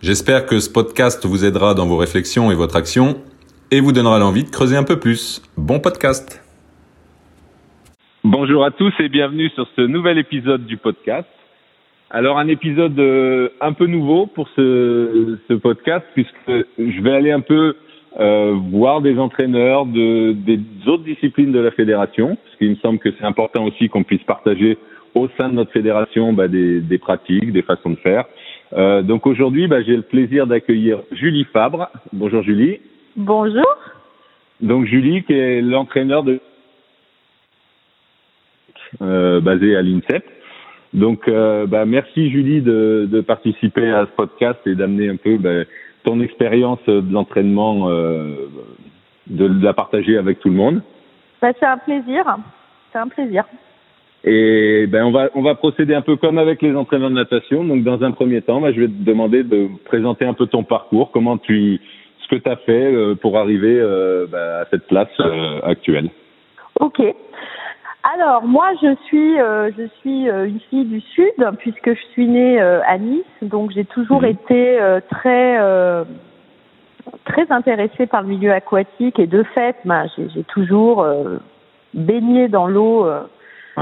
[0.00, 3.16] J'espère que ce podcast vous aidera dans vos réflexions et votre action
[3.72, 5.42] et vous donnera l'envie de creuser un peu plus.
[5.56, 6.40] Bon podcast
[8.22, 11.26] Bonjour à tous et bienvenue sur ce nouvel épisode du podcast.
[12.10, 17.32] Alors un épisode euh, un peu nouveau pour ce, ce podcast puisque je vais aller
[17.32, 17.74] un peu
[18.20, 22.98] euh, voir des entraîneurs de, des autres disciplines de la fédération, parce qu'il me semble
[23.00, 24.78] que c'est important aussi qu'on puisse partager
[25.14, 28.24] au sein de notre fédération bah, des, des, pratiques, des façons de faire.
[28.72, 31.88] Euh, donc aujourd'hui, bah, j'ai le plaisir d'accueillir Julie Fabre.
[32.12, 32.80] Bonjour Julie.
[33.16, 33.66] Bonjour.
[34.60, 36.40] Donc Julie qui est l'entraîneur de
[39.02, 40.24] euh, basé à l'INSEP.
[40.94, 45.36] Donc euh, bah, merci Julie de, de, participer à ce podcast et d'amener un peu
[45.36, 45.64] bah,
[46.04, 48.48] ton expérience de l'entraînement, euh,
[49.26, 50.82] de, de, la partager avec tout le monde.
[51.42, 52.24] Bah, c'est un plaisir.
[52.92, 53.44] C'est un plaisir.
[54.24, 57.64] Et ben on va on va procéder un peu comme avec les entraîneurs de natation.
[57.64, 60.64] Donc dans un premier temps, ben, je vais te demander de présenter un peu ton
[60.64, 61.80] parcours, comment tu
[62.20, 66.10] ce que tu as fait euh, pour arriver euh, ben, à cette place euh, actuelle.
[66.80, 67.00] Ok.
[68.14, 72.26] Alors moi je suis euh, je suis euh, une fille du sud puisque je suis
[72.26, 74.26] née euh, à Nice donc j'ai toujours mmh.
[74.26, 74.78] été
[75.10, 75.58] très
[77.24, 81.06] très intéressée par le milieu aquatique et de fait ben, j'ai toujours
[81.94, 83.06] baigné dans l'eau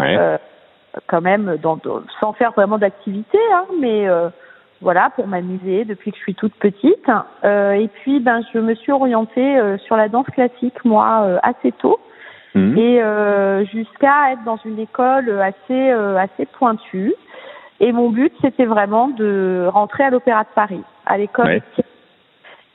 [0.00, 0.38] ouais.
[1.06, 1.78] quand même dans,
[2.20, 4.06] sans faire vraiment d'activité hein, mais
[4.80, 7.10] voilà pour m'amuser depuis que je suis toute petite
[7.44, 11.98] et puis ben je me suis orientée sur la danse classique moi assez tôt
[12.56, 12.78] Mmh.
[12.78, 17.12] et euh, jusqu'à être dans une école assez euh, assez pointue.
[17.80, 21.46] Et mon but, c'était vraiment de rentrer à l'Opéra de Paris, à l'école.
[21.46, 21.62] Ouais.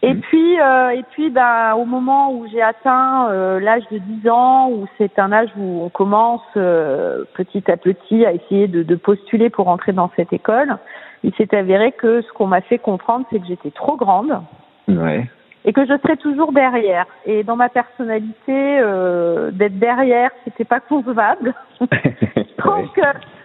[0.04, 0.22] Et mmh.
[0.22, 4.70] puis, euh, et puis, bah, au moment où j'ai atteint euh, l'âge de 10 ans,
[4.72, 8.96] où c'est un âge où on commence euh, petit à petit à essayer de, de,
[8.96, 10.78] postuler pour entrer dans cette école,
[11.24, 14.42] il s'est avéré que ce qu'on m'a fait comprendre, c'est que j'étais trop grande.
[14.88, 15.28] Ouais
[15.66, 17.06] et que je serais toujours derrière.
[17.26, 21.54] Et dans ma personnalité, euh, d'être derrière, c'était pas concevable.
[21.82, 21.88] euh,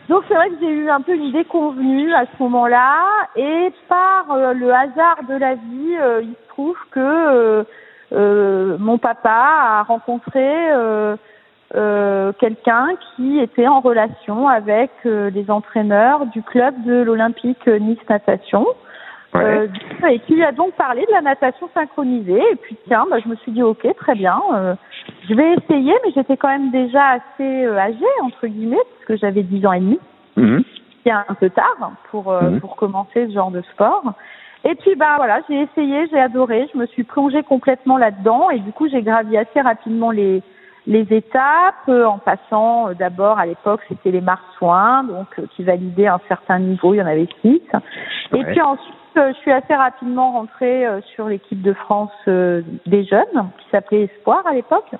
[0.08, 3.04] donc c'est vrai que j'ai eu un peu une déconvenue à ce moment-là.
[3.34, 7.66] Et par euh, le hasard de la vie, euh, il se trouve que
[8.12, 10.44] euh, mon papa a rencontré
[12.38, 18.66] quelqu'un qui était en relation avec les entraîneurs du club de l'Olympique Nice Natation.
[19.34, 19.68] Ouais.
[20.04, 22.42] Euh, et qui lui a donc parlé de la natation synchronisée.
[22.52, 24.74] Et puis tiens, bah, je me suis dit ok, très bien, euh,
[25.28, 29.16] je vais essayer, mais j'étais quand même déjà assez euh, âgée entre guillemets parce que
[29.16, 30.00] j'avais 10 ans et demi.
[30.36, 30.58] Mmh.
[31.04, 32.60] C'est un peu tard pour mmh.
[32.60, 34.12] pour commencer ce genre de sport.
[34.64, 38.58] Et puis bah voilà, j'ai essayé, j'ai adoré, je me suis plongée complètement là-dedans et
[38.58, 40.42] du coup j'ai gravi assez rapidement les
[40.88, 46.58] les étapes en passant d'abord à l'époque c'était les marsouins donc qui validaient un certain
[46.58, 47.62] niveau, il y en avait six.
[48.32, 48.40] Ouais.
[48.40, 53.04] Et puis ensuite je suis assez rapidement rentrée euh, sur l'équipe de France euh, des
[53.04, 54.90] jeunes, qui s'appelait Espoir à l'époque.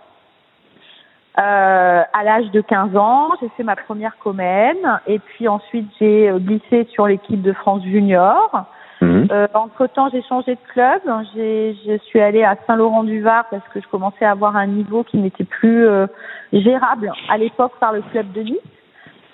[1.38, 6.32] Euh, à l'âge de 15 ans, j'ai fait ma première comène et puis ensuite j'ai
[6.36, 8.66] glissé sur l'équipe de France junior.
[9.02, 9.26] Mmh.
[9.30, 11.02] Euh, entre temps, j'ai changé de club.
[11.34, 15.44] Je suis allée à Saint-Laurent-du-Var parce que je commençais à avoir un niveau qui n'était
[15.44, 16.06] plus euh,
[16.52, 18.56] gérable à l'époque par le club de Nice.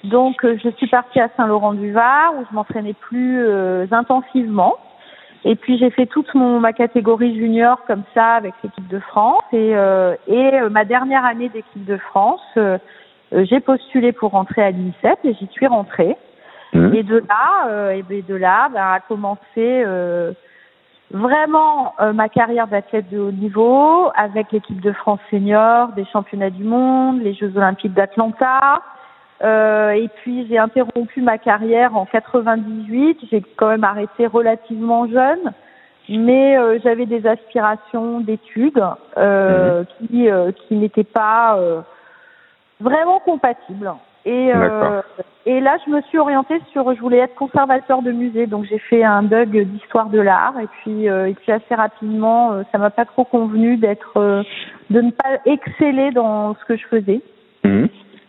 [0.04, 4.76] Donc, euh, je suis partie à Saint-Laurent-du-Var où je m'entraînais plus euh, intensivement.
[5.44, 9.42] Et puis, j'ai fait toute mon, ma catégorie junior comme ça avec l'équipe de France.
[9.52, 12.78] Et, euh, et euh, ma dernière année d'équipe de France, euh,
[13.32, 16.16] j'ai postulé pour rentrer à l'INSEP et j'y suis rentrée.
[16.72, 16.94] Mmh.
[16.94, 19.84] Et de là, et de là, ben, a commencé
[21.10, 26.64] vraiment ma carrière d'athlète de haut niveau avec l'équipe de France senior, des championnats du
[26.64, 28.80] monde, les Jeux olympiques d'Atlanta.
[29.42, 33.18] Euh, et puis j'ai interrompu ma carrière en 98.
[33.30, 35.52] J'ai quand même arrêté relativement jeune,
[36.08, 38.82] mais euh, j'avais des aspirations d'études
[39.18, 40.06] euh, mmh.
[40.06, 40.28] qui
[40.68, 41.58] qui n'étaient pas
[42.80, 43.92] vraiment compatibles.
[44.24, 44.52] Et
[45.44, 48.78] et là je me suis orientée sur je voulais être conservateur de musée, donc j'ai
[48.78, 53.04] fait un bug d'histoire de l'art et puis et puis assez rapidement ça m'a pas
[53.04, 54.44] trop convenu d'être
[54.90, 57.20] de ne pas exceller dans ce que je faisais.
[57.64, 57.86] Mmh.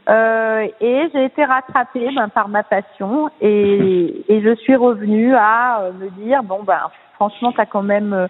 [0.09, 5.79] Euh, et j'ai été rattrapée ben, par ma passion et, et je suis revenue à
[5.79, 8.27] euh, me dire bon ben franchement t'as quand même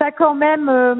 [0.00, 0.96] ça quand même euh,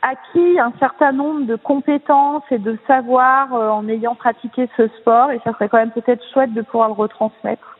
[0.00, 5.30] acquis un certain nombre de compétences et de savoirs euh, en ayant pratiqué ce sport
[5.30, 7.78] et ça serait quand même peut-être chouette de pouvoir le retransmettre.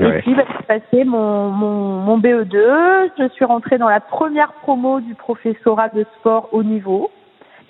[0.00, 3.10] Et puis, bah, j'ai passé mon, mon, mon BE2.
[3.18, 7.10] Je suis rentrée dans la première promo du professorat de sport haut niveau.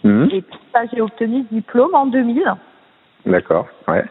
[0.04, 0.28] Mhm.
[0.30, 2.54] Et puis, ça, j'ai obtenu ce diplôme en 2000.
[3.26, 4.04] D'accord, ouais.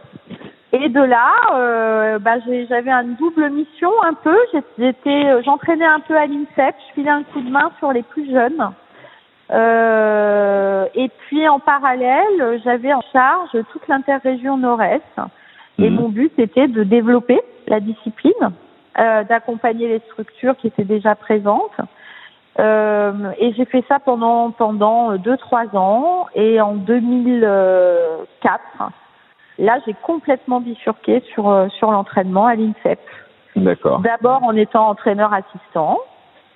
[0.76, 4.36] Et de là, euh, bah, j'avais une double mission un peu.
[4.80, 6.76] J'étais, euh, j'entraînais un peu à l'INSEP.
[6.90, 8.72] Je filais un coup de main sur les plus jeunes.
[9.52, 15.04] Euh, et puis en parallèle, j'avais en charge toute l'interrégion Nord-Est.
[15.78, 15.96] Et Mhm.
[15.96, 18.34] mon but était de développer la discipline,
[19.00, 21.78] euh, d'accompagner les structures qui étaient déjà présentes.
[22.60, 26.28] Et j'ai fait ça pendant pendant deux trois ans.
[26.36, 28.62] Et en 2004,
[29.60, 33.00] là, j'ai complètement bifurqué sur euh, sur l'entraînement à l'INSEP.
[33.56, 34.00] D'accord.
[34.00, 36.00] D'abord en étant entraîneur assistant.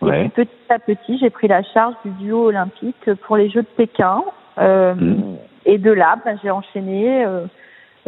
[0.01, 0.25] Ouais.
[0.25, 3.61] Et puis petit à petit, j'ai pris la charge du duo olympique pour les Jeux
[3.63, 4.23] de Pékin.
[4.57, 5.37] Euh, Mhm.
[5.65, 7.45] Et de là, ben, j'ai enchaîné euh,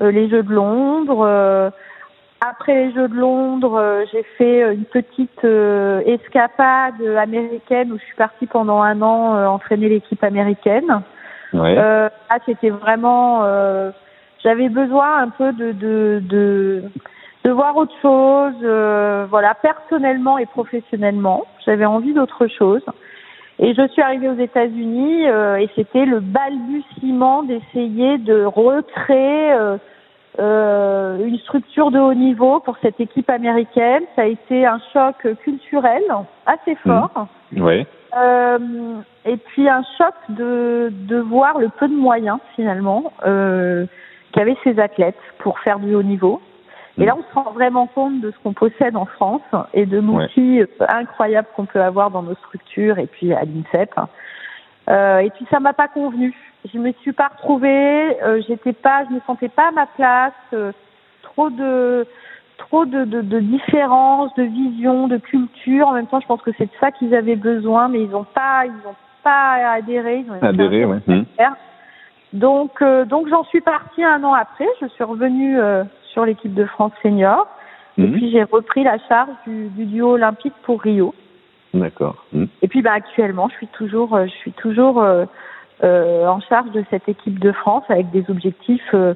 [0.01, 1.23] euh, les Jeux de Londres.
[1.25, 1.69] euh,
[2.41, 8.03] après les Jeux de Londres, euh, j'ai fait une petite euh, escapade américaine où je
[8.05, 11.01] suis partie pendant un an euh, entraîner l'équipe américaine.
[11.53, 11.75] Ouais.
[11.77, 13.43] Euh, là, c'était vraiment.
[14.43, 16.83] J'avais besoin un peu de de de,
[17.43, 21.45] de voir autre chose, euh, voilà, personnellement et professionnellement.
[21.65, 22.81] J'avais envie d'autre chose.
[23.59, 29.77] Et je suis arrivée aux États-Unis euh, et c'était le balbutiement d'essayer de recréer euh,
[30.39, 34.03] euh, une structure de haut niveau pour cette équipe américaine.
[34.15, 36.03] Ça a été un choc culturel
[36.45, 37.27] assez fort.
[37.57, 37.85] Ouais.
[38.17, 38.57] Euh,
[39.25, 43.85] et puis un choc de, de voir le peu de moyens finalement euh,
[44.33, 46.41] qu'avaient ces athlètes pour faire du haut niveau.
[46.97, 49.41] Et là, on se rend vraiment compte de ce qu'on possède en France
[49.73, 53.91] et de l'outil incroyable qu'on peut avoir dans nos structures et puis à l'INSEP.
[54.89, 56.35] Euh, et puis ça m'a pas convenu.
[56.73, 58.21] Je me suis pas retrouvée.
[58.21, 60.33] Euh, J'étais pas, je me sentais pas à ma place.
[60.53, 60.71] euh,
[61.21, 62.05] trop de
[62.57, 65.87] trop de, de, de différences, de visions, de culture.
[65.87, 68.25] En même temps, je pense que c'est de ça qu'ils avaient besoin, mais ils n'ont
[68.25, 70.25] pas, ils ont pas adhéré.
[70.25, 71.15] Ils ont Adhéré, un peu ouais.
[71.15, 71.25] Mhm.
[71.37, 71.55] sincères.
[72.33, 74.67] Donc, euh, donc j'en suis partie un an après.
[74.81, 75.83] Je suis revenue euh,
[76.13, 77.47] sur l'équipe de France senior.
[77.97, 78.11] Et Mhm.
[78.13, 81.13] puis j'ai repris la charge du, du duo olympique pour Rio.
[81.73, 82.25] D'accord.
[82.33, 82.47] Mhm.
[82.61, 85.25] Et puis bah, actuellement, je suis toujours, euh, je suis toujours euh,
[85.83, 89.13] euh, en charge de cette équipe de France avec des objectifs euh,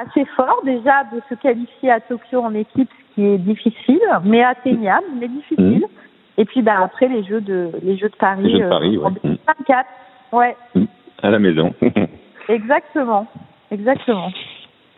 [0.00, 0.60] assez forts.
[0.64, 5.28] Déjà de se qualifier à Tokyo en équipe, ce qui est difficile, mais atteignable, mais
[5.28, 5.80] difficile.
[5.80, 5.86] Mhm.
[6.38, 8.98] Et puis bah après les jeux de les jeux de Paris, Les Jeux de Paris,
[8.98, 9.10] en ouais.
[9.24, 9.36] Mhm.
[9.46, 9.86] 2024.
[10.32, 10.56] Ouais,
[11.22, 11.72] À la maison.
[12.48, 13.26] exactement,
[13.70, 14.32] exactement.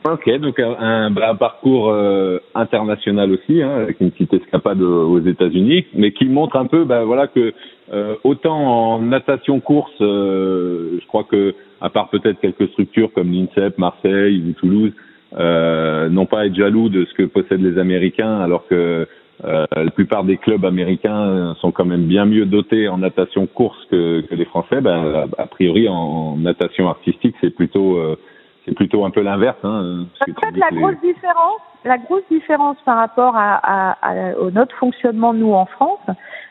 [0.05, 5.19] Ok, donc un, un, un parcours euh, international aussi, hein, avec une petite escapade aux
[5.21, 7.53] États-Unis, mais qui montre un peu, bah, voilà que
[7.93, 13.33] euh, autant en natation course, euh, je crois que à part peut-être quelques structures comme
[13.33, 14.93] l'INSEP, Marseille ou Toulouse,
[15.37, 19.07] euh, non pas être jaloux de ce que possèdent les Américains, alors que
[19.45, 23.79] euh, la plupart des clubs américains sont quand même bien mieux dotés en natation course
[23.91, 24.81] que, que les Français.
[24.81, 28.19] Ben, a, a priori, en, natation artistique, c'est plutôt euh,
[28.65, 29.57] c'est plutôt un peu l'inverse.
[29.65, 34.51] Hein, En fait, la grosse différence, la grosse différence par rapport à, à, à, au
[34.51, 36.01] notre fonctionnement nous en France,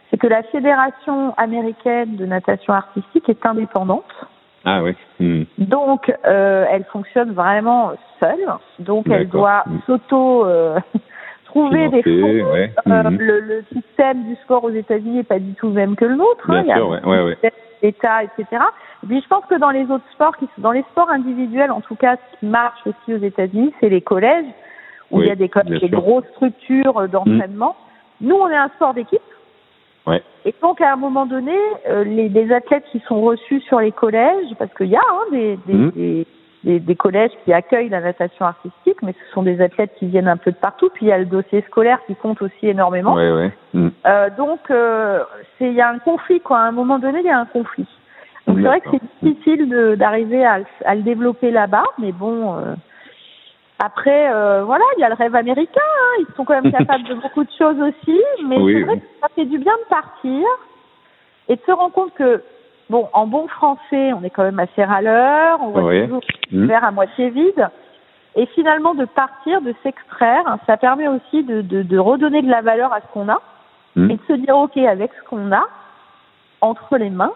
[0.10, 4.06] c'est que la fédération américaine de natation artistique est indépendante.
[4.66, 4.95] Ah oui.
[5.19, 5.44] Hmm.
[5.59, 8.47] Donc, euh, elle fonctionne vraiment seule.
[8.80, 9.80] Donc, elle doit Hmm.
[9.85, 10.80] s'auto euh,
[11.66, 12.52] trouver des Financer, fonds.
[12.54, 12.71] ouais.
[12.87, 13.18] Euh, Mhm.
[13.19, 16.16] le, le système du sport aux États-Unis n'est pas du tout le même que le
[16.16, 16.49] nôtre.
[16.49, 16.61] hein.
[16.61, 17.37] Bien Il y a sûr, ouais, ouais,
[17.83, 18.45] l'État, etc.
[19.04, 21.95] Et puis je pense que dans les autres sports, dans les sports individuels, en tout
[21.95, 24.45] cas, ce qui marche aussi aux États-Unis, c'est les collèges
[25.11, 25.49] où Oui, il y a des,
[25.80, 27.76] des grosses structures euh, d'entraînement.
[28.21, 29.21] Nous, on est un sport d'équipe.
[30.07, 30.21] Ouais.
[30.45, 31.56] Et donc, à un moment donné,
[31.90, 35.26] euh, les, les athlètes qui sont reçus sur les collèges, parce qu'il y a hein,
[35.31, 35.92] des, des, Mhm.
[35.92, 36.28] des,
[36.64, 40.28] des- des collèges qui accueillent la natation artistique, mais ce sont des athlètes qui viennent
[40.28, 40.90] un peu de partout.
[40.94, 43.14] Puis il y a le dossier scolaire qui compte aussi énormément.
[43.14, 43.52] Ouais, ouais.
[43.73, 43.90] Hmm.
[44.06, 45.23] Euh, donc, euh,
[45.61, 46.59] il y a un conflit, quoi.
[46.59, 47.87] À un moment donné, il y a un conflit.
[48.47, 52.57] Donc, c'est vrai que c'est difficile d'arriver à, le- à le développer là-bas, mais bon.
[52.57, 52.76] euh,
[53.80, 55.80] après, euh, voilà, il y a le rêve américain.
[55.83, 58.94] hein, ils sont quand même capables de beaucoup de choses aussi, mais Oui, c'est vrai
[58.95, 58.99] oui.
[59.02, 60.44] que ça fait du bien de partir
[61.49, 62.42] et de se rendre compte que,
[62.89, 66.03] bon, en bon français, on est quand même assez râleur, on voit Ouais.
[66.06, 67.69] toujours le verre à moitié vide.
[68.35, 72.61] Et finalement, de partir, de s'extraire, ça permet aussi de, de, de redonner de la
[72.61, 73.41] valeur à ce qu'on a
[73.95, 74.11] Mhm.
[74.11, 75.63] et de se dire, OK, avec ce qu'on a
[76.61, 77.33] entre les mains,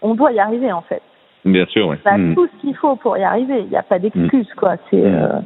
[0.00, 1.02] on doit y arriver en fait.
[1.44, 1.98] Bien sûr, ouais.
[2.04, 2.34] On a Hmm.
[2.34, 3.60] tout ce qu'il faut pour y arriver.
[3.60, 4.76] Il n'y a pas d'excuse, quoi.
[4.90, 5.38] C'est euh,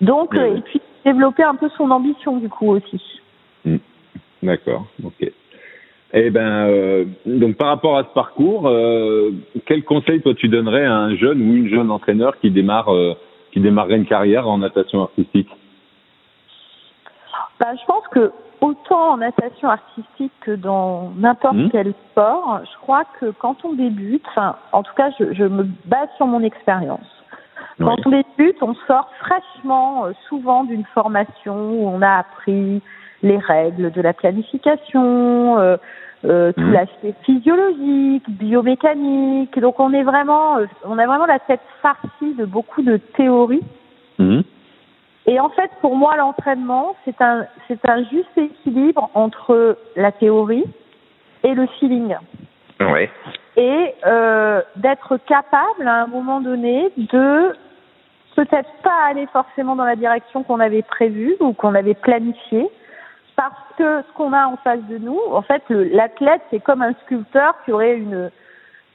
[0.00, 0.58] donc Oui, euh, oui.
[0.58, 3.20] et puis développer un peu son ambition du coup aussi.
[4.42, 5.30] D'accord, ok.
[6.14, 9.30] Eh ben, euh, donc par rapport à ce parcours, euh,
[9.64, 13.14] quel conseil toi tu donnerais à un jeune ou une jeune entraîneur qui démarre, euh,
[13.52, 15.48] qui démarrerait une carrière en natation artistique?
[17.58, 21.70] Bah, je pense que autant en natation artistique que dans n'importe Mhm.
[21.70, 25.66] quel sport, je crois que quand on débute, enfin, en tout cas, je, je me
[25.86, 27.00] base sur mon expérience.
[27.78, 28.02] Quand Oui.
[28.06, 32.82] on débute, on sort fraîchement, euh, souvent d'une formation où on a appris
[33.22, 35.76] les règles de la planification, euh,
[36.24, 36.72] euh, tout Mhm.
[36.72, 39.58] l'aspect physiologique, biomécanique.
[39.58, 43.64] Donc on est vraiment, euh, on a vraiment la tête farcie de beaucoup de théories.
[44.18, 44.42] Mhm.
[45.26, 50.64] Et en fait, pour moi, l'entraînement, c'est un, c'est un juste équilibre entre la théorie
[51.44, 52.16] et le feeling.
[52.80, 53.08] Ouais.
[53.56, 57.54] Et euh, d'être capable, à un moment donné, de
[58.34, 62.68] peut-être pas aller forcément dans la direction qu'on avait prévue ou qu'on avait planifiée,
[63.36, 66.92] parce que ce qu'on a en face de nous, en fait, l'athlète, c'est comme un
[67.04, 68.30] sculpteur qui aurait une,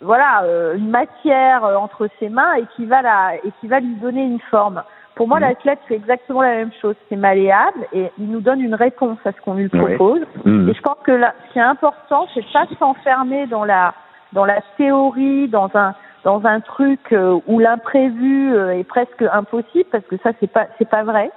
[0.02, 3.80] voilà, euh, une matière euh, entre ses mains et qui va la, et qui va
[3.80, 4.84] lui donner une forme.
[5.16, 5.46] Pour moi, Mhm.
[5.48, 6.96] l'athlète, c'est exactement la même chose.
[7.10, 9.96] C'est malléable et il nous donne une réponse à ce qu'on lui Ouais.
[9.96, 10.22] propose.
[10.46, 10.70] Mhm.
[10.70, 13.94] Et je pense que là, ce qui est important, c'est de pas s'enfermer dans la
[14.34, 20.04] dans la théorie, dans un dans un truc euh, où l'imprévu est presque impossible, parce
[20.06, 21.32] que ça c'est pas c'est pas vrai.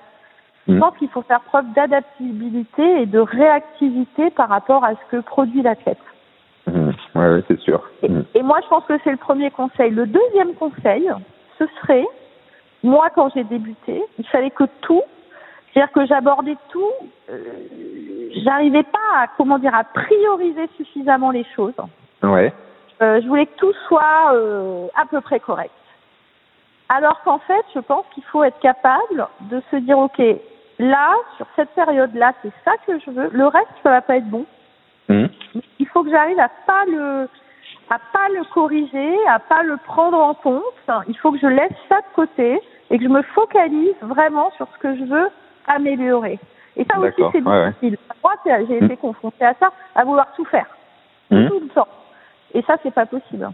[0.70, 0.80] Je Mhm.
[0.80, 5.62] pense qu'il faut faire preuve d'adaptabilité et de réactivité par rapport à ce que produit
[5.62, 5.98] l'athlète.
[6.68, 7.82] Ouais, ouais, c'est sûr.
[8.02, 8.24] Et, Mhm.
[8.34, 9.90] et moi, je pense que c'est le premier conseil.
[9.90, 11.10] Le deuxième conseil,
[11.58, 12.06] ce serait,
[12.84, 15.02] moi, quand j'ai débuté, il fallait que tout,
[15.72, 16.92] c'est-à-dire que j'abordais tout,
[17.30, 17.38] euh,
[18.44, 21.74] j'arrivais pas à, comment dire, à prioriser suffisamment les choses.
[22.22, 22.52] Ouais.
[23.02, 25.72] Euh, je voulais que tout soit euh, à peu près correct.
[26.88, 30.20] Alors qu'en fait, je pense qu'il faut être capable de se dire, ok,
[30.80, 33.28] là, sur cette période-là, c'est ça que je veux.
[33.32, 34.44] Le reste, ça va pas être bon
[35.08, 35.28] Mhm.
[35.80, 37.28] il faut que j'arrive à pas le
[37.92, 40.62] à pas le corriger, à pas le prendre en compte.
[41.08, 42.60] Il faut que je laisse ça de côté
[42.90, 45.28] et que je me focalise vraiment sur ce que je veux
[45.66, 46.38] améliorer.
[46.76, 47.98] Et ça aussi c'est ouais, difficile.
[48.22, 48.34] Moi,
[48.68, 50.66] j'ai été confrontée à ça, à vouloir tout faire
[51.32, 51.48] Mhm.
[51.48, 51.88] tout le temps.
[52.54, 53.48] Et ça, c'est pas possible.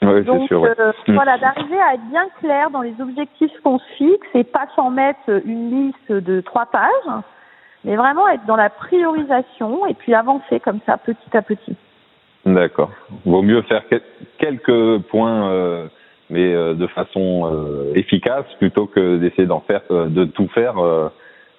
[0.00, 0.60] C'est Donc sûr.
[0.62, 0.70] ouais.
[0.78, 1.14] euh, Mm.
[1.14, 4.90] voilà, d'arriver à être bien clair dans les objectifs qu'on se fixe et pas s'en
[4.90, 7.22] mettre une liste de trois pages,
[7.84, 11.76] mais vraiment être dans la priorisation et puis avancer comme ça petit à petit.
[12.46, 12.90] D'accord.
[13.26, 14.02] Vaut mieux faire quel-
[14.38, 15.88] quelques points, euh,
[16.30, 20.78] mais euh, de façon euh, efficace, plutôt que d'essayer d'en faire, euh, de tout faire.
[20.78, 21.08] euh,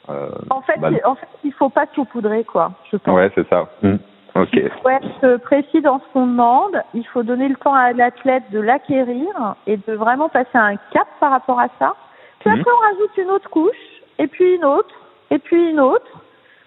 [0.10, 2.72] euh, En fait, bah, en fait, il faut pas saupoudrer quoi.
[2.92, 3.14] Je pense.
[3.16, 3.70] ouais, c'est ça.
[3.84, 4.00] Mhm.
[4.36, 4.50] Ok.
[4.54, 6.82] Il faut être précis dans ce qu'on demande.
[6.94, 11.08] Il faut donner le temps à l'athlète de l'acquérir et de vraiment passer un cap
[11.20, 11.96] par rapport à ça.
[12.40, 12.60] Puis Mhm.
[12.60, 14.94] après, on rajoute une autre couche, et puis une autre,
[15.32, 16.12] et puis une autre.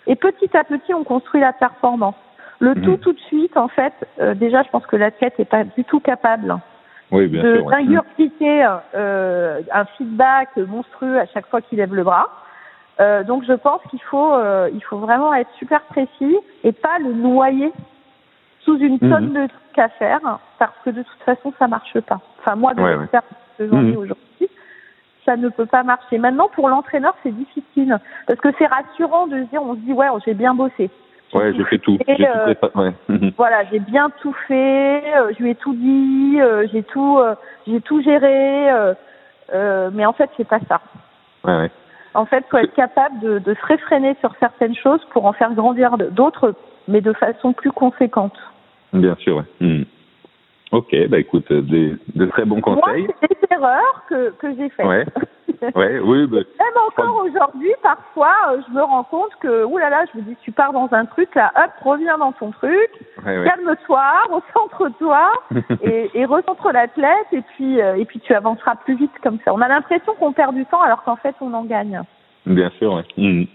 [0.07, 2.16] Et petit à petit, on construit la performance.
[2.59, 2.83] Le Mhm.
[2.83, 5.85] tout, tout de suite, en fait, euh, déjà, je pense que l'athlète n'est pas du
[5.85, 6.57] tout capable
[7.11, 7.64] Oui, bien de sûr.
[7.66, 7.73] ouais.
[7.73, 12.28] d'ingurgiter euh, un feedback monstrueux à chaque fois qu'il lève le bras.
[13.02, 16.99] Euh, donc je pense qu'il faut euh, il faut vraiment être super précis et pas
[17.00, 17.73] le noyer
[18.61, 19.11] sous une Mhm.
[19.11, 20.21] tonne de trucs à faire
[20.59, 22.21] parce que de toute façon ça marche pas.
[22.38, 23.97] Enfin moi de Ouais, ai Mhm.
[23.97, 24.49] aujourd'hui,
[25.25, 26.18] ça ne peut pas marcher.
[26.18, 29.92] Maintenant pour l'entraîneur c'est difficile parce que c'est rassurant de se dire on se dit
[29.92, 30.88] ouais j'ai bien bossé.
[31.32, 31.97] Ouais, j'ai fait tout.
[32.06, 32.73] J'ai tout euh, préparé.
[32.88, 32.94] Ouais.
[33.09, 33.32] Mhm.
[33.38, 37.35] Voilà, j'ai bien tout fait, euh, je lui ai tout dit, euh, j'ai tout, euh,
[37.66, 38.94] j'ai tout géré, euh,
[39.54, 40.80] euh, mais en fait c'est pas ça.
[41.44, 41.71] Ouais, ouais.
[42.14, 45.54] En fait, faut être capable de, de se réfréner sur certaines choses pour en faire
[45.54, 46.54] grandir d'autres,
[46.88, 48.37] mais de façon plus conséquente.
[48.92, 49.37] Bien sûr.
[49.38, 49.45] Ouais.
[49.61, 49.85] Mhm.
[50.73, 53.02] Ok, bah écoute, euh, des, de très bons conseils.
[53.02, 54.87] Moi, c'est des erreurs que, que j'ai faites.
[54.87, 55.04] Ouais.
[55.75, 60.02] Ouais, oui, bah, Même encore aujourd'hui, parfois, euh, je me rends compte que, oulala, là
[60.02, 62.90] là, je me dis, tu pars dans un truc, là, hop, reviens dans ton truc,
[63.25, 63.45] ouais, ouais.
[63.45, 65.31] calme-toi, recentre-toi,
[65.83, 69.54] et, et recentre l'athlète, et puis, euh, et puis tu avanceras plus vite comme ça.
[69.54, 72.02] On a l'impression qu'on perd du temps, alors qu'en fait, on en gagne.
[72.47, 73.04] Bien sûr, ouais.
[73.16, 73.47] Mhm.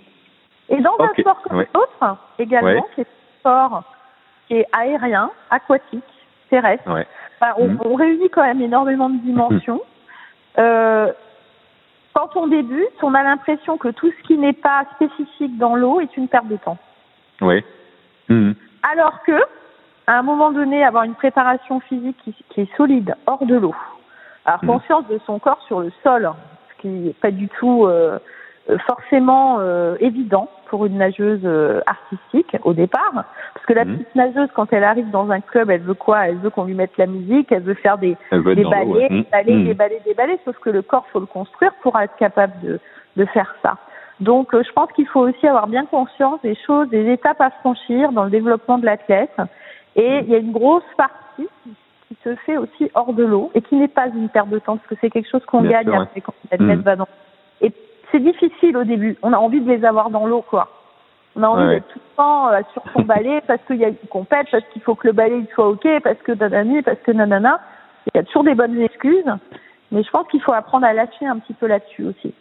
[0.69, 3.83] Et dans un Ok, sport comme l'autre, également, c'est un sport
[4.47, 6.03] qui est aérien, aquatique,
[6.49, 6.89] terrestre.
[6.89, 7.79] Enfin, on, Mhm.
[7.85, 9.81] on réunit quand même énormément de dimensions.
[10.59, 11.11] Euh,
[12.17, 15.99] quand on débute, on a l'impression que tout ce qui n'est pas spécifique dans l'eau
[15.99, 16.79] est une perte de temps.
[17.41, 17.63] Ouais.
[18.27, 18.55] Mhm.
[18.91, 19.39] Alors que,
[20.07, 23.75] à un moment donné, avoir une préparation physique qui, qui est solide, hors de l'eau,
[24.45, 24.67] avoir Mhm.
[24.67, 26.31] conscience de son corps sur le sol,
[26.71, 28.17] ce qui n'est pas du tout euh,
[28.85, 33.11] forcément euh, évident pour une nageuse euh, artistique au départ,
[33.53, 33.97] parce que la Mhm.
[33.97, 36.27] petite nageuse, quand elle arrive dans un club, elle veut quoi?
[36.27, 39.09] Elle veut qu'on lui mette la musique, elle veut faire des, veut des ouais.
[39.09, 39.23] des Mhm.
[39.31, 39.65] balais, Mhm.
[39.65, 42.79] des balais, des balais, sauf que le corps, faut le construire pour être capable de,
[43.15, 43.77] de faire ça.
[44.19, 47.51] Donc, euh, je pense qu'il faut aussi avoir bien conscience des choses, des étapes à
[47.51, 49.35] franchir dans le développement de l'athlète
[49.95, 51.47] Et il y a une grosse partie
[52.07, 54.77] qui se fait aussi hors de l'eau et qui n'est pas une perte de temps
[54.77, 56.81] parce que c'est quelque chose qu'on gagne après quand l'athlète mmh.
[56.81, 57.07] va dans.
[58.11, 59.17] C'est difficile au début.
[59.21, 60.69] On a envie de les avoir dans l'eau, quoi.
[61.35, 63.89] On a envie d'être tout le temps euh, sur son balai parce qu'il y a
[63.89, 67.11] une compète, parce qu'il faut que le balai soit ok, parce que nanani, parce que
[67.11, 67.59] nanana.
[68.13, 69.25] Il y a toujours des bonnes excuses,
[69.91, 72.33] mais je pense qu'il faut apprendre à lâcher un petit peu là-dessus aussi.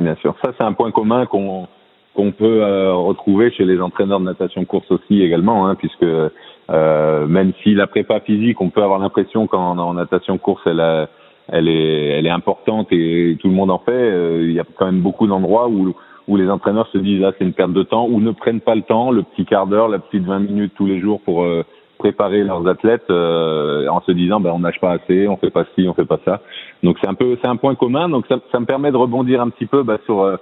[0.00, 1.68] Bien sûr, ça c'est un point commun qu'on
[2.14, 7.26] qu'on peut euh, retrouver chez les entraîneurs de natation course aussi également, hein, puisque euh,
[7.26, 11.08] même si la prépa physique, on peut avoir l'impression qu'en natation course, elle, a,
[11.48, 14.64] elle, est, elle est importante et tout le monde en fait, euh, il y a
[14.76, 15.94] quand même beaucoup d'endroits où,
[16.28, 18.74] où les entraîneurs se disent ah, c'est une perte de temps ou ne prennent pas
[18.74, 21.64] le temps, le petit quart d'heure, la petite 20 minutes tous les jours pour euh,
[21.98, 25.86] préparer leurs athlètes en se disant ben on nage pas assez, on fait pas ci,
[25.88, 26.40] on fait pas ça.
[26.82, 28.08] Donc c'est un peu c'est un point commun.
[28.08, 30.36] Donc ça, ça me permet de rebondir un petit peu bah, sur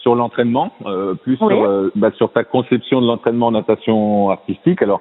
[0.00, 4.82] sur l'entraînement, euh, plus sur, euh, bah, sur ta conception de l'entraînement en natation artistique.
[4.82, 5.00] Alors,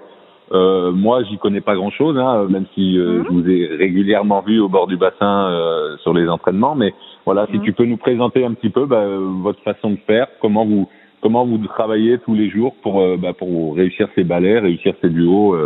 [0.51, 3.25] euh, moi, j'y connais pas grand-chose, hein, même si euh, mhm.
[3.25, 6.75] je vous ai régulièrement vu au bord du bassin euh, sur les entraînements.
[6.75, 6.93] Mais
[7.25, 7.63] voilà, si mhm.
[7.63, 9.03] tu peux nous présenter un petit peu bah,
[9.41, 10.87] votre façon de faire, comment vous
[11.19, 15.57] comment vous travaillez tous les jours pour bah, pour réussir ces balais, réussir ces duos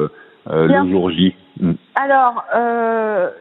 [0.50, 1.36] le jour J.
[1.60, 1.74] Mm.
[1.96, 2.44] Alors,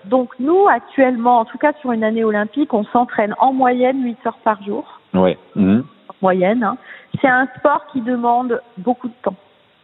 [0.06, 4.18] donc nous actuellement, en tout cas sur une année olympique, on s'entraîne en moyenne 8
[4.26, 5.00] heures par jour.
[5.14, 5.38] Ouais.
[5.54, 5.80] Mmh.
[6.20, 6.62] Moyenne.
[6.62, 6.76] Hein.
[7.20, 9.36] C'est un sport qui demande beaucoup de temps.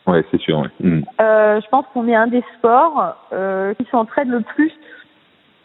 [0.07, 0.61] Ouais, c'est sûr.
[0.61, 0.69] Ouais.
[0.81, 1.03] Mmh.
[1.21, 4.73] Euh, je pense qu'on est un des sports euh, qui s'entraîne le plus.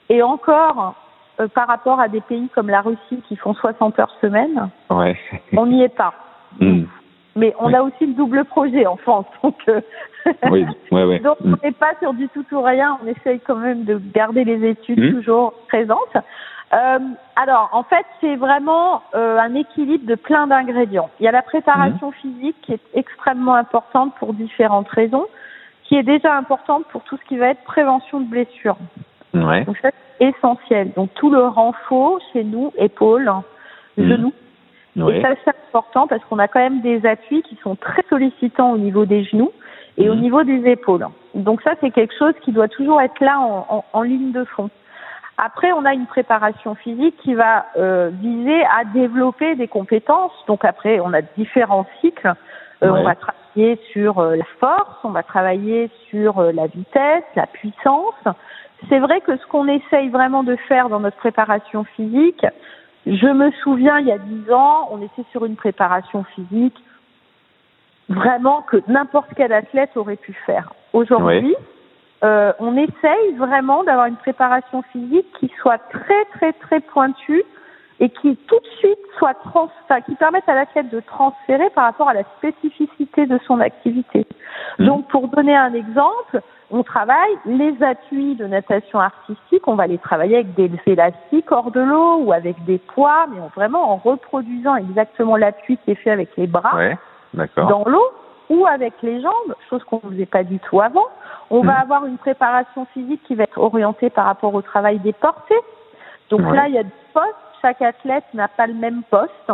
[0.10, 0.95] Et encore,
[1.39, 5.17] euh, par rapport à des pays comme la Russie qui font 60 heures semaine, ouais.
[5.55, 6.13] on n'y est pas.
[6.60, 6.83] Mmh.
[7.36, 9.81] Mais on a aussi le double projet en France, donc, euh,
[10.51, 13.00] oui, ouais, donc on n'est pas sur du tout ou rien.
[13.03, 16.17] On essaye quand même de garder les études toujours présentes.
[16.73, 16.99] Euh,
[17.35, 21.09] alors, en fait, c'est vraiment euh, un équilibre de plein d'ingrédients.
[21.19, 22.13] Il y a la préparation mhm.
[22.13, 25.25] physique qui est extrêmement importante pour différentes raisons,
[25.83, 28.77] qui est déjà importante pour tout ce qui va être prévention de blessures.
[29.33, 29.65] Ouais.
[29.65, 30.91] Donc ça, c'est essentiel.
[30.95, 33.29] Donc tout le renfort chez nous, épaules,
[33.97, 34.10] mhm.
[34.10, 34.34] genoux.
[35.10, 38.71] Et ça, c'est important parce qu'on a quand même des appuis qui sont très sollicitants
[38.71, 39.51] au niveau des genoux
[39.97, 40.21] et au mhm.
[40.21, 41.05] niveau des épaules.
[41.36, 44.45] Donc ça, c'est quelque chose qui doit toujours être là en, en, en ligne de
[44.45, 44.69] fond.
[45.43, 50.32] Après, on a une préparation physique qui va euh, viser à développer des compétences.
[50.45, 52.36] Donc après, on a différents cycles.
[52.84, 57.23] Euh, on va travailler sur euh, la force, on va travailler sur euh, la vitesse,
[57.36, 58.13] la puissance.
[58.88, 62.45] C'est vrai que ce qu'on essaye vraiment de faire dans notre préparation physique,
[63.08, 66.77] je me souviens il y a dix ans, on était sur une préparation physique
[68.10, 70.71] vraiment que n'importe quel athlète aurait pu faire.
[70.93, 71.56] Aujourd'hui,
[72.23, 77.43] euh, on essaye vraiment d'avoir une préparation physique qui soit très très très pointue
[77.99, 81.86] et qui tout de suite soit trans, enfin, qui permette à l'athlète de transférer par
[81.86, 84.25] rapport à la spécificité de son activité.
[84.79, 84.86] Mmh.
[84.86, 89.97] Donc pour donner un exemple, on travaille les appuis de natation artistique, on va les
[89.97, 94.75] travailler avec des élastiques hors de l'eau ou avec des poids, mais vraiment en reproduisant
[94.75, 96.97] exactement l'appui qui est fait avec les bras ouais,
[97.55, 98.10] dans l'eau
[98.49, 101.07] ou avec les jambes, chose qu'on ne faisait pas du tout avant.
[101.51, 101.81] On va hmm.
[101.81, 105.59] avoir une préparation physique qui va être orientée par rapport au travail des portées.
[106.29, 107.35] Donc là, il y a des postes.
[107.61, 109.51] Chaque athlète n'a pas le même poste,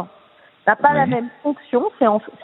[0.66, 1.92] n'a pas la même fonction.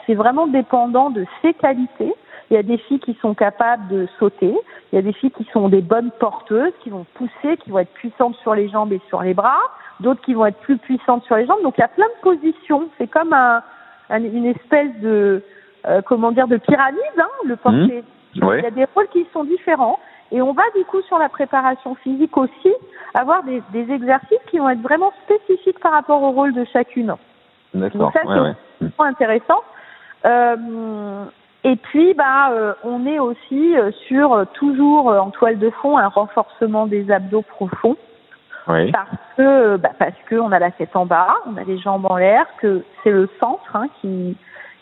[0.06, 2.12] C'est vraiment dépendant de ses qualités.
[2.50, 4.54] Il y a des filles qui sont capables de sauter.
[4.92, 7.78] Il y a des filles qui sont des bonnes porteuses, qui vont pousser, qui vont
[7.78, 9.60] être puissantes sur les jambes et sur les bras.
[10.00, 11.62] D'autres qui vont être plus puissantes sur les jambes.
[11.62, 12.88] Donc il y a plein de positions.
[12.98, 13.62] C'est comme un,
[14.10, 15.42] une espèce de
[15.86, 18.04] euh, comment dire de pyramide, hein, le porté.
[18.36, 18.50] Hmm.
[18.58, 19.98] Il y a des rôles qui sont différents.
[20.32, 22.74] Et on va du coup sur la préparation physique aussi
[23.14, 27.14] avoir des, des exercices qui vont être vraiment spécifiques par rapport au rôle de chacune.
[27.74, 29.62] Donc ça c'est ouais, intéressant.
[30.24, 31.24] Euh,
[31.62, 36.08] et puis bah euh, on est aussi euh, sur toujours en toile de fond un
[36.08, 37.96] renforcement des abdos profonds.
[38.66, 38.90] Oui.
[38.92, 42.06] Parce que bah, parce que on a la tête en bas, on a les jambes
[42.08, 44.36] en l'air, que c'est le centre hein, qui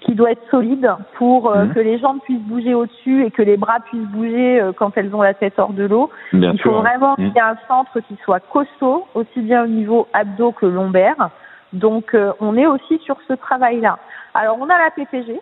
[0.04, 1.74] qui doit être solide pour euh, mhm.
[1.74, 5.14] que les jambes puissent bouger au-dessus et que les bras puissent bouger euh, quand elles
[5.14, 6.10] ont la tête hors de l'eau.
[6.32, 10.08] Il faut vraiment qu'il y ait un centre qui soit costaud, aussi bien au niveau
[10.12, 11.30] abdos que lombaire.
[11.72, 13.98] Donc euh, on est aussi sur ce travail-là.
[14.34, 15.40] Alors on a la PPG.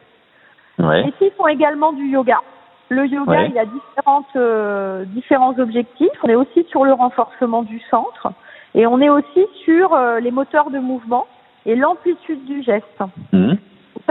[0.79, 1.09] Ouais.
[1.09, 2.41] Et ils font également du yoga.
[2.89, 6.09] Le yoga, il a différentes, différents objectifs.
[6.25, 8.33] On est aussi sur le renforcement du centre
[8.75, 11.29] et on est aussi sur les moteurs de mouvement
[11.67, 13.01] et l'amplitude du geste.
[13.33, 13.59] Mhm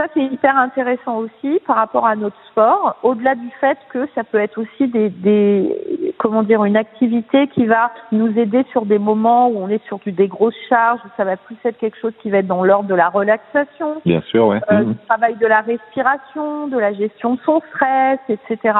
[0.00, 4.24] ça, c'est hyper intéressant aussi par rapport à notre sport, au-delà du fait que ça
[4.24, 8.98] peut être aussi des, des, comment dire, une activité qui va nous aider sur des
[8.98, 12.14] moments où on est sur des grosses charges, où ça va plus être quelque chose
[12.22, 14.00] qui va être dans l'ordre de la relaxation.
[14.06, 14.60] Bien sûr, ouais.
[14.72, 14.92] Euh, mmh.
[14.92, 18.78] Du travail de la respiration, de la gestion de son stress, etc.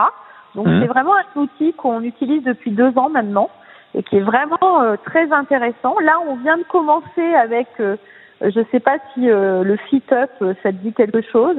[0.54, 0.80] Donc Mhm.
[0.80, 3.50] c'est vraiment un outil qu'on utilise depuis deux ans maintenant
[3.94, 5.98] et qui est vraiment euh, très intéressant.
[6.00, 7.96] Là, on vient de commencer avec, euh,
[8.42, 11.58] je sais pas si euh, le Fit Up, euh, ça te dit quelque chose.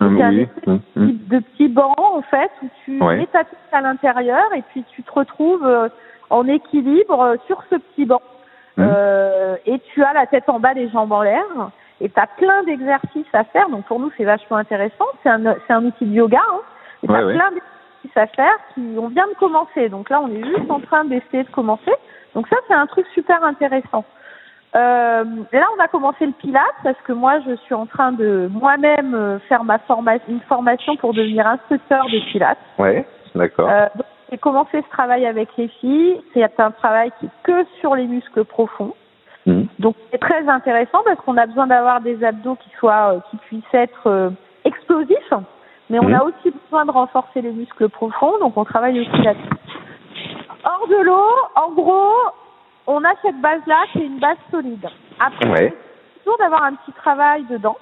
[0.00, 0.40] Hum, C'est un oui.
[0.42, 1.18] espèce Hum, hum.
[1.28, 3.16] de petits bancs en fait où tu Ouais.
[3.16, 5.88] mets ta tête à l'intérieur et puis tu te retrouves euh,
[6.30, 8.22] en équilibre euh, sur ce petit banc.
[8.78, 8.86] Mhm.
[8.88, 11.44] Euh, et tu as la tête en bas, les jambes en l'air
[12.00, 13.68] et tu as plein d'exercices à faire.
[13.68, 15.04] Donc pour nous, c'est vachement intéressant.
[15.22, 16.40] C'est un, c'est un outil de yoga.
[16.50, 16.60] Hein,
[17.02, 17.34] et tu Ouais, as ouais.
[17.34, 19.88] plein d'exercices à faire qui on vient de commencer.
[19.90, 21.92] Donc là, on est juste en train d'essayer de commencer.
[22.34, 24.04] Donc ça, c'est un truc super intéressant.
[24.74, 28.48] Euh, là, on a commencé le Pilates parce que moi, je suis en train de
[28.50, 32.58] moi-même euh, faire ma formation, une formation pour devenir instructeur de Pilates.
[32.78, 33.68] Ouais, d'accord.
[33.70, 33.86] Euh,
[34.30, 36.22] j'ai commencé ce travail avec les filles.
[36.32, 38.94] C'est un travail qui est que sur les muscles profonds.
[39.46, 39.66] Hum.
[39.78, 43.36] Donc, c'est très intéressant parce qu'on a besoin d'avoir des abdos qui soient, euh, qui
[43.38, 44.30] puissent être euh,
[44.64, 45.34] explosifs,
[45.90, 46.14] mais on Mhm.
[46.14, 48.38] a aussi besoin de renforcer les muscles profonds.
[48.40, 49.48] Donc, on travaille aussi là-dessus.
[50.64, 52.14] Hors de l'eau, en gros,
[52.86, 54.88] on a cette base-là qui est une base solide.
[55.20, 55.76] Après, Ouais.
[56.24, 57.76] toujours d'avoir un petit travail dedans,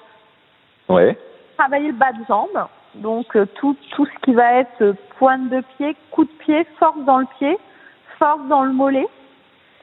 [0.89, 1.17] Ouais.
[1.57, 5.49] travailler le bas de jambe, donc euh, tout tout ce qui va être euh, pointe
[5.49, 7.57] de pied, coup de pied, force dans le pied,
[8.19, 9.07] force dans le mollet,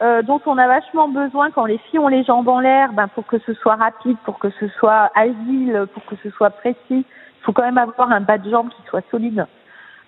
[0.03, 3.09] euh, dont on a vachement besoin quand les filles ont les jambes en l'air, ben
[3.09, 6.79] pour que ce soit rapide, pour que ce soit agile, pour que ce soit précis,
[6.91, 9.47] il faut quand même avoir un bas de jambe qui soit solide.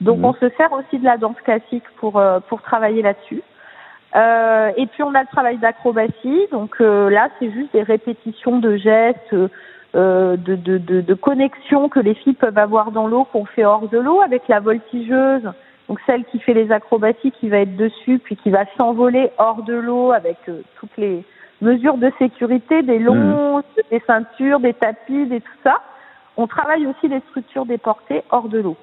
[0.01, 0.25] Donc Mhm.
[0.27, 3.43] on se sert aussi de la danse classique pour euh, pour travailler là-dessus.
[4.17, 8.59] Euh, et puis on a le travail d'acrobatie, donc euh, là c'est juste des répétitions
[8.59, 9.35] de gestes,
[9.95, 13.65] euh, de, de, de, de connexion que les filles peuvent avoir dans l'eau qu'on fait
[13.65, 15.49] hors de l'eau avec la voltigeuse,
[15.89, 19.63] donc celle qui fait les acrobaties qui va être dessus puis qui va s'envoler hors
[19.63, 21.25] de l'eau avec euh, toutes les
[21.61, 25.77] mesures de sécurité, des longs, des ceintures, des tapis, des tout ça.
[26.37, 28.77] On travaille aussi les structures déportées hors de l'eau.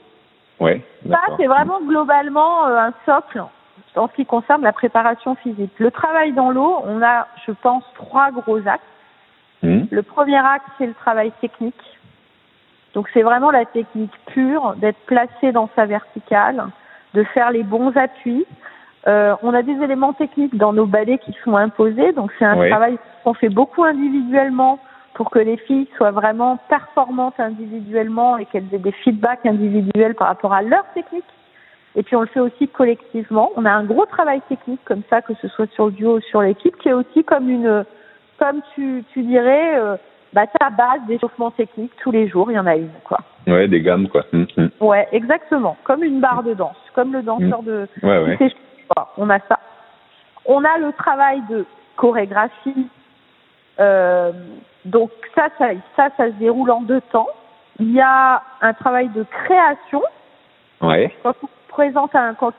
[0.60, 0.82] Ouais.
[1.10, 3.44] Ça, c'est vraiment globalement euh, un socle
[3.98, 5.72] en ce qui concerne la préparation physique.
[5.78, 8.82] Le travail dans l'eau, on a, je pense, trois gros axes.
[9.64, 9.88] Hum.
[9.90, 11.76] Le premier axe, c'est le travail technique.
[12.94, 16.66] Donc, c'est vraiment la technique pure, d'être placé dans sa verticale,
[17.14, 18.46] de faire les bons appuis.
[19.08, 22.58] Euh, on a des éléments techniques dans nos balais qui sont imposés, donc c'est un
[22.58, 22.70] Oui.
[22.70, 24.80] travail qu'on fait beaucoup individuellement
[25.14, 30.28] pour que les filles soient vraiment performantes individuellement et qu'elles aient des feedbacks individuels par
[30.28, 31.26] rapport à leur technique.
[31.98, 33.50] Et puis on le fait aussi collectivement.
[33.58, 36.22] On a un gros travail technique comme ça, que ce soit sur le duo ou
[36.22, 37.84] sur l'équipe, qui est aussi comme une,
[38.38, 39.98] comme tu, tu dirais, euh,
[40.32, 42.52] bah, ta base d'échauffement technique tous les jours.
[42.52, 43.18] Il y en a une, quoi.
[43.48, 44.24] Ouais, des gammes, quoi.
[44.32, 44.70] Hum, hum.
[44.80, 45.76] Ouais, exactement.
[45.86, 47.88] Comme une barre de danse, comme le danseur de.
[48.04, 48.54] Ouais, ouais.
[49.18, 49.60] On a ça.
[50.46, 52.88] On a le travail de chorégraphie.
[53.80, 54.32] Euh,
[54.86, 57.28] donc ça, ça, ça, ça se déroule en deux temps.
[57.80, 60.04] Il y a un travail de création
[60.82, 61.12] Ouais.
[61.24, 62.54] quand on présente un, quand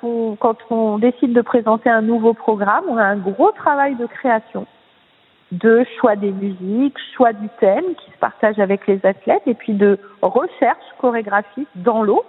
[0.70, 4.64] on, décide de présenter un nouveau programme, on a un gros travail de création,
[5.50, 9.72] de choix des musiques, choix du thème qui se partage avec les athlètes et puis
[9.72, 12.24] de recherche chorégraphique dans l'eau.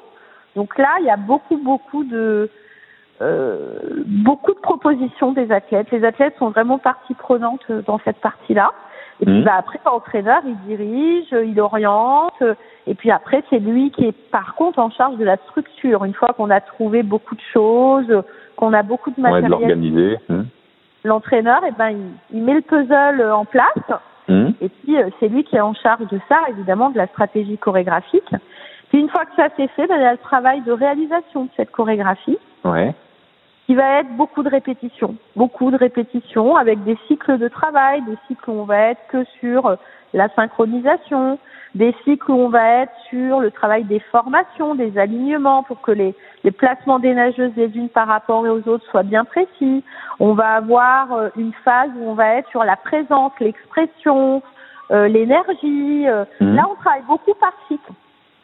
[0.56, 2.50] Donc là, il y a beaucoup, beaucoup de,
[3.22, 5.92] euh, beaucoup de propositions des athlètes.
[5.92, 8.72] Les athlètes sont vraiment partie prenante euh, dans cette partie-là.
[9.22, 9.44] Et puis Mhm.
[9.44, 12.42] bah, après, l'entraîneur, il dirige, il oriente,
[12.88, 16.06] et puis après, c'est lui qui est par contre en charge de la structure.
[16.06, 18.24] Une fois qu'on a trouvé beaucoup de choses,
[18.56, 20.18] qu'on a beaucoup de Ouais, de matériel, l'organiser.
[20.30, 20.46] Hum.
[21.04, 24.54] l'entraîneur, eh ben, il, il met le puzzle en place, Hum.
[24.62, 27.58] et puis euh, c'est lui qui est en charge de ça, évidemment, de la stratégie
[27.58, 28.32] chorégraphique.
[28.90, 31.46] Puis une fois que ça c'est fait, ben, il y a le travail de réalisation
[31.46, 32.94] de cette chorégraphie Ouais.
[33.70, 38.18] Qui va être beaucoup de répétitions, beaucoup de répétitions avec des cycles de travail, des
[38.28, 39.76] cycles où on va être que sur euh,
[40.16, 41.38] la synchronisation,
[41.76, 45.92] des cycles où on va être sur le travail des formations, des alignements pour que
[45.92, 49.84] les, les placements des nageuses les unes par rapport aux autres soient bien précis.
[50.20, 54.42] On va avoir euh, une phase où on va être sur la présence, l'expression,
[54.90, 56.08] euh, l'énergie.
[56.42, 56.56] Mhm.
[56.56, 57.92] Là, on travaille beaucoup par cycle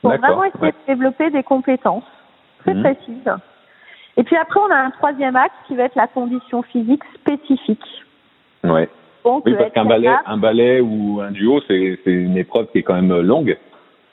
[0.04, 0.72] pour vraiment essayer ouais.
[0.72, 2.12] de développer des compétences
[2.60, 2.84] très Mhm.
[2.84, 3.32] précises.
[4.17, 7.84] Et puis après, on a un troisième axe qui va être la condition physique spécifique.
[8.63, 8.89] Ouais.
[9.23, 12.67] Donc, Oui, euh, parce qu'un ballet, un ballet ou un duo, c'est c'est une épreuve
[12.67, 13.58] qui est quand même longue.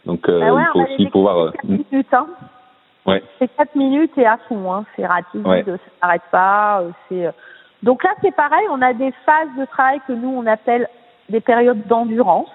[0.07, 1.39] Donc, euh, ouais, il faut aussi pouvoir.
[1.39, 2.27] euh, quatre minutes, hein.
[3.05, 3.23] Ouais.
[3.41, 4.85] C'est 4 minutes et à fond, hein.
[4.95, 5.65] c'est rapide, Ouais.
[5.65, 6.83] ça s'arrête pas.
[6.83, 7.33] euh, C'est euh.
[7.83, 10.89] donc là c'est pareil, on a des phases de travail que nous on appelle
[11.29, 12.53] des périodes d'endurance,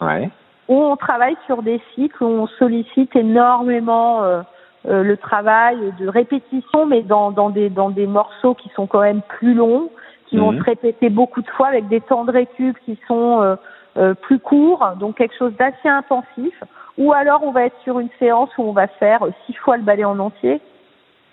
[0.00, 0.30] Ouais.
[0.68, 4.42] où on travaille sur des cycles où on sollicite énormément euh,
[4.88, 9.00] euh, le travail de répétition, mais dans, dans des dans des morceaux qui sont quand
[9.00, 9.90] même plus longs,
[10.26, 10.58] qui vont Mhm.
[10.58, 13.56] se répéter beaucoup de fois avec des temps de récup qui sont euh,
[13.98, 16.54] euh, plus courts, donc quelque chose d'assez intensif.
[16.98, 19.82] Ou alors on va être sur une séance où on va faire six fois le
[19.82, 20.60] ballet en entier,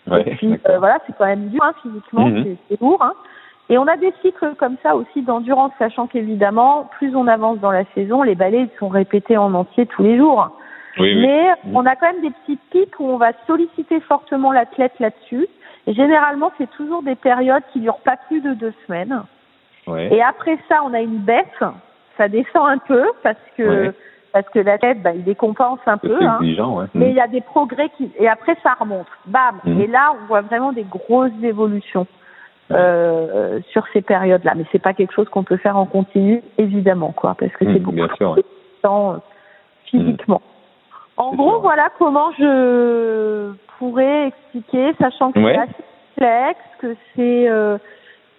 [0.09, 2.55] Ouais, et puis euh, voilà, c'est quand même dur hein, physiquement, Mhm.
[2.69, 3.01] c'est- lourd.
[3.03, 3.13] Hein.
[3.69, 7.71] Et on a des cycles comme ça aussi d'endurance, sachant qu'évidemment, plus on avance dans
[7.71, 10.49] la saison, les ils sont répétés en entier tous les jours.
[10.99, 11.21] Oui, oui.
[11.27, 15.47] Mais on a quand même des petits pics où on va solliciter fortement l'athlète là-dessus.
[15.87, 19.23] Et généralement, c'est toujours des périodes qui durent pas plus de deux semaines.
[19.87, 20.13] Ouais.
[20.13, 21.63] Et après ça, on a une baisse.
[22.17, 23.91] Ça descend un peu parce que Ouais.
[24.33, 26.17] parce que l'athlète, bah, il décompense un peu.
[26.21, 26.37] Hein.
[26.41, 26.85] ouais.
[26.93, 27.17] Mais il Mhm.
[27.17, 29.07] y a des progrès qui et après ça remonte.
[29.25, 29.55] Bam.
[29.63, 29.81] Mhm.
[29.81, 32.05] Et là, on voit vraiment des grosses évolutions
[32.71, 34.53] euh, sur ces périodes-là.
[34.55, 37.79] Mais c'est pas quelque chose qu'on peut faire en continu, évidemment, quoi, parce que c'est
[37.79, 38.37] Mhm, beaucoup sûr,
[38.83, 39.17] temps, euh,
[39.85, 40.41] physiquement.
[41.19, 45.53] En gros, voilà comment je pourrais expliquer, sachant que Ouais.
[45.53, 45.73] c'est assez
[46.15, 47.77] complexe, que c'est euh,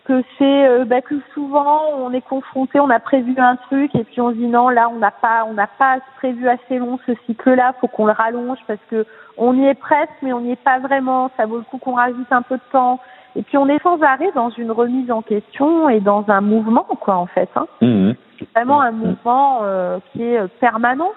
[0.07, 4.03] que c'est euh, bah, que souvent on est confronté, on a prévu un truc et
[4.05, 6.99] puis on se dit non là on n'a pas on n'a pas prévu assez long
[7.07, 10.53] ce cycle-là, faut qu'on le rallonge parce que on y est presque mais on n'y
[10.53, 12.99] est pas vraiment, ça vaut le coup qu'on rajoute un peu de temps.
[13.37, 16.87] Et puis on est sans arrêt dans une remise en question et dans un mouvement
[16.99, 17.51] quoi en fait.
[17.57, 18.14] Hein Mhm.
[18.57, 21.12] vraiment un mouvement euh, qui est euh, permanent.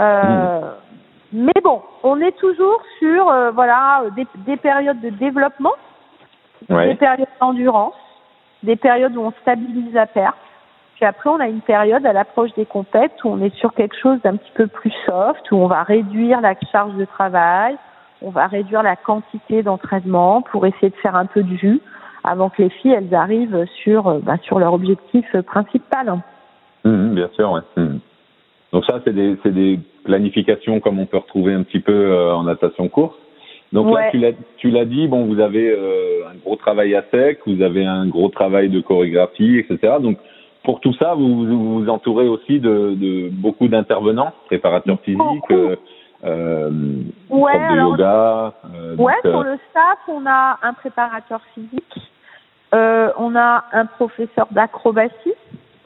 [0.00, 0.60] Euh,
[1.32, 5.72] Mais bon, on est toujours sur euh, voilà euh, des, des périodes de développement,
[6.68, 6.94] des Ouais.
[6.94, 7.94] périodes d'endurance,
[8.62, 10.36] des périodes où on stabilise la perte.
[10.94, 13.96] Puis après, on a une période à l'approche des compètes où on est sur quelque
[13.96, 17.76] chose d'un petit peu plus soft, où on va réduire la charge de travail,
[18.22, 21.80] on va réduire la quantité d'entraînement pour essayer de faire un peu de jus
[22.22, 26.20] avant que les filles elles arrivent sur euh, bah, sur leur objectif principal.
[26.84, 27.60] Mhm, bien sûr, ouais.
[27.76, 27.98] Mhm.
[28.74, 32.88] Donc ça, c'est des, planifications comme on peut retrouver un petit peu euh, en natation
[32.88, 33.14] course.
[33.72, 34.10] Donc Ouais.
[34.14, 37.86] là, tu l'as, dit, bon, vous avez euh, un gros travail à sec, vous avez
[37.86, 39.94] un gros travail de chorégraphie, etc.
[40.00, 40.18] Donc
[40.64, 45.76] pour tout ça, vous vous, vous entourez aussi de, de beaucoup d'intervenants, préparateurs physiques, euh,
[46.24, 46.70] euh,
[47.30, 48.54] Ouais, de alors- yoga.
[48.74, 51.94] euh, Ouais, donc, euh, le staff, on a un préparateur physique,
[52.74, 55.34] euh, on a un professeur d'acrobatie,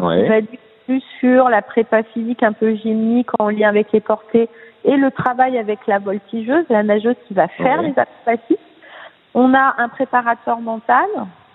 [0.01, 0.23] ouais.
[0.23, 0.51] qui va être
[0.89, 4.49] plus sur la prépa physique un peu gymnique en lien avec les portées
[4.85, 8.57] et le travail avec la voltigeuse, la nageuse qui va faire les acrobaties.
[9.35, 11.05] On a un préparateur mental,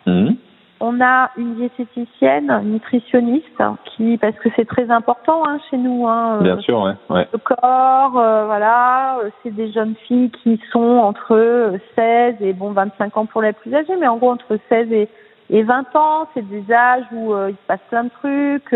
[0.05, 0.35] Mhm.
[0.81, 6.07] on a une diététicienne, nutritionniste, qui parce que c'est très important hein, chez nous.
[6.07, 6.93] Hein, euh, Bien sûr, ouais.
[7.09, 7.27] ouais.
[7.33, 12.53] le corps, euh, voilà, euh, c'est des jeunes filles qui sont entre euh, 16 et
[12.53, 15.09] bon 25 ans pour les plus âgées, mais en gros entre 16 et,
[15.49, 18.75] et 20 ans, c'est des âges où euh, il se passe plein de trucs,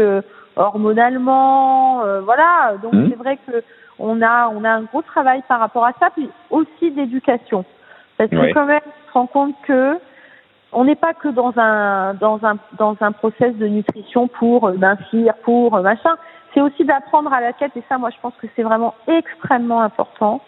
[0.57, 2.73] hormonalement, euh, voilà.
[2.81, 3.09] Donc Mhm.
[3.09, 3.63] c'est vrai que
[3.99, 7.65] on a on a un gros travail par rapport à ça, puis aussi d'éducation,
[8.17, 9.97] parce que quand même on se rend compte que
[10.73, 14.73] on n'est pas que dans un dans un dans un process de nutrition pour euh,
[14.73, 16.15] mincir, pour euh, machin.
[16.53, 19.81] C'est aussi d'apprendre à la tête et ça, moi, je pense que c'est vraiment extrêmement
[19.81, 20.41] important.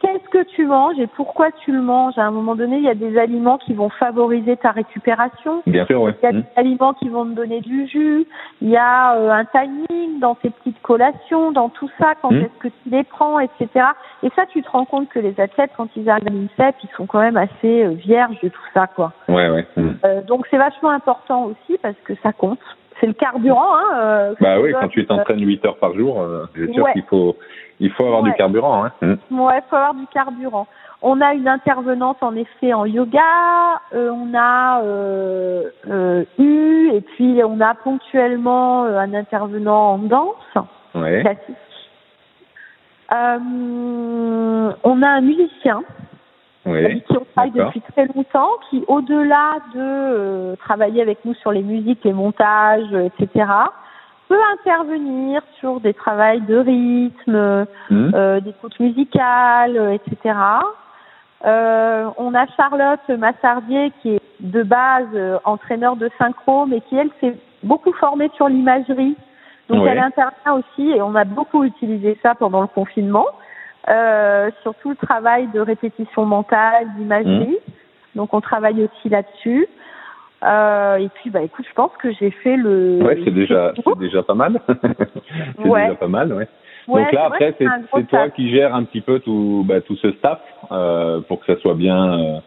[0.00, 2.88] Qu'est-ce que tu manges et pourquoi tu le manges À un moment donné, il y
[2.88, 5.62] a des aliments qui vont favoriser ta récupération.
[5.66, 6.14] Bien sûr, ouais.
[6.22, 8.24] Il y a des aliments qui vont te donner du jus.
[8.62, 12.42] Il y a euh, un timing dans tes petites collations, dans tout ça, quand Mhm.
[12.42, 13.68] est-ce que tu les prends, etc.
[14.22, 16.90] Et ça, tu te rends compte que les athlètes, quand ils arrivent à l'INSEP, ils
[16.96, 19.12] sont quand même assez euh, vierges de tout ça, quoi.
[19.28, 19.66] Ouais, ouais.
[19.76, 19.98] Mhm.
[20.04, 22.60] Euh, donc c'est vachement important aussi parce que ça compte.
[23.00, 23.76] C'est le carburant.
[23.76, 26.84] Hein, euh, Bah tu oui, quand tu t'entraînes 8 heures par jour, euh, c'est sûr
[26.84, 26.92] Ouais.
[26.92, 27.36] qu'il faut,
[27.80, 28.30] il faut avoir Ouais.
[28.30, 28.84] du carburant.
[28.84, 28.92] Hein.
[29.04, 30.66] Euh, Ouais, faut avoir du carburant.
[31.00, 33.20] On a une intervenante en effet en yoga,
[33.94, 39.98] euh, on a euh, euh, eu et puis on a ponctuellement euh, un intervenant en
[39.98, 40.56] danse
[40.96, 41.20] Ouais.
[41.20, 41.56] classique.
[43.12, 45.82] Euh, on a un musicien
[46.68, 47.02] Oui.
[47.02, 47.66] qui on travaille d'accord.
[47.72, 52.92] depuis très longtemps, qui au-delà de euh, travailler avec nous sur les musiques, les montages,
[52.92, 53.46] euh, etc.,
[54.28, 58.12] peut intervenir sur des travails de rythme, Mhm.
[58.14, 60.36] euh, d'écoute musicale, euh, etc.
[61.46, 66.96] Euh, on a Charlotte Massardier qui est de base euh, entraîneur de synchro, mais qui
[66.96, 69.16] elle s'est beaucoup formée sur l'imagerie.
[69.68, 73.26] Donc elle intervient aussi et on a beaucoup utilisé ça pendant le confinement,
[73.88, 77.58] euh, sur tout le travail de répétition mentale, d'imagerie.
[78.14, 79.66] Donc on travaille aussi là-dessus.
[80.44, 83.00] Euh, et puis bah écoute, je pense que j'ai fait le.
[83.02, 84.60] Ouais, c'est déjà, c'est déjà pas mal.
[84.68, 85.82] c'est Ouais.
[85.82, 86.48] déjà pas mal, ouais.
[86.86, 90.10] Ouais, Donc là, après, c'est toi qui gères un petit peu tout, bah, tout ce
[90.12, 90.40] staff
[90.72, 92.38] euh, pour que ça soit bien, euh,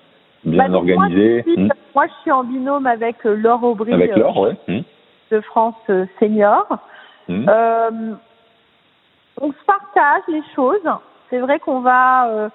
[0.46, 1.36] bien Bah, organisé.
[1.36, 1.70] Moi, je suis, Mhm.
[1.94, 4.56] moi, je suis en binôme avec euh, Laure Aubry Avec euh, Laure, ouais.
[4.68, 4.84] Mhm.
[5.32, 5.76] de France
[6.20, 6.66] Senior.
[7.30, 8.16] On
[9.52, 10.80] se partage les choses.
[11.32, 12.28] C'est vrai qu'on va.
[12.28, 12.50] euh,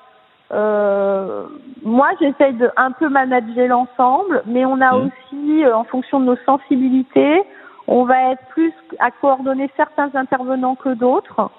[0.52, 1.46] euh,
[1.82, 5.10] moi, j'essaye de un peu manager l'ensemble, mais on a Mhm.
[5.32, 7.42] aussi, euh, en fonction de nos sensibilités,
[7.88, 11.50] on va être plus à coordonner certains intervenants que d'autres.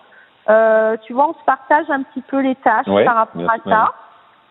[1.06, 3.92] Tu vois, on se partage un petit peu les tâches Ouais, par rapport à ça.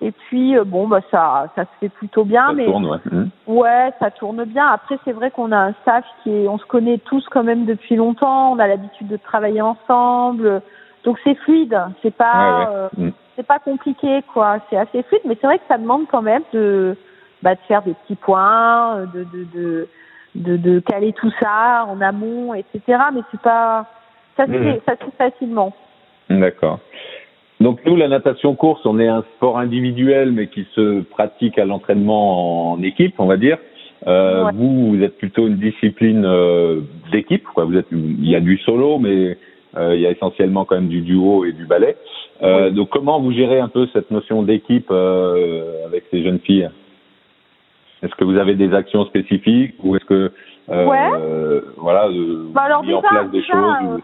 [0.03, 2.99] Et puis bon bah ça ça se fait plutôt bien, Ça mais tourne, ouais.
[3.11, 3.31] Mhm.
[3.47, 4.67] ouais ça tourne bien.
[4.67, 7.65] Après c'est vrai qu'on a un staff qui est, on se connaît tous quand même
[7.65, 10.61] depuis longtemps, on a l'habitude de travailler ensemble,
[11.07, 11.79] donc c'est fluide.
[12.03, 12.67] C'est pas Ouais, ouais.
[12.75, 13.13] euh, Mhm.
[13.37, 16.43] c'est pas compliqué quoi, c'est assez fluide, mais c'est vrai que ça demande quand même
[16.53, 16.95] de
[17.43, 19.89] bah, de faire des petits points, euh, de de, de
[20.35, 22.81] de de caler tout ça en amont, etc.
[23.15, 23.87] Mais c'est pas
[24.37, 24.65] ça se Mhm.
[24.65, 25.73] fait ça se fait facilement.
[26.29, 26.81] D'accord.
[27.61, 31.65] Donc nous, la natation course, on est un sport individuel, mais qui se pratique à
[31.65, 33.57] l'entraînement en équipe, on va dire.
[34.07, 34.53] Euh, Ouais.
[34.55, 36.81] Vous, vous êtes plutôt une discipline euh,
[37.13, 37.65] d'équipe, quoi.
[37.65, 39.39] Vous êtes, il y a du solo, mais
[39.79, 41.97] il y a essentiellement quand même du duo et du ballet.
[42.43, 46.69] Euh, Donc comment vous gérez un peu cette notion d'équipe euh, avec ces jeunes filles?
[48.03, 50.33] Est-ce que vous avez des actions spécifiques ou est-ce que
[50.69, 51.63] euh, Ouais.
[51.79, 54.03] voilà, euh, Bah alors mis en déjà- place des déjà, choses euh, ou-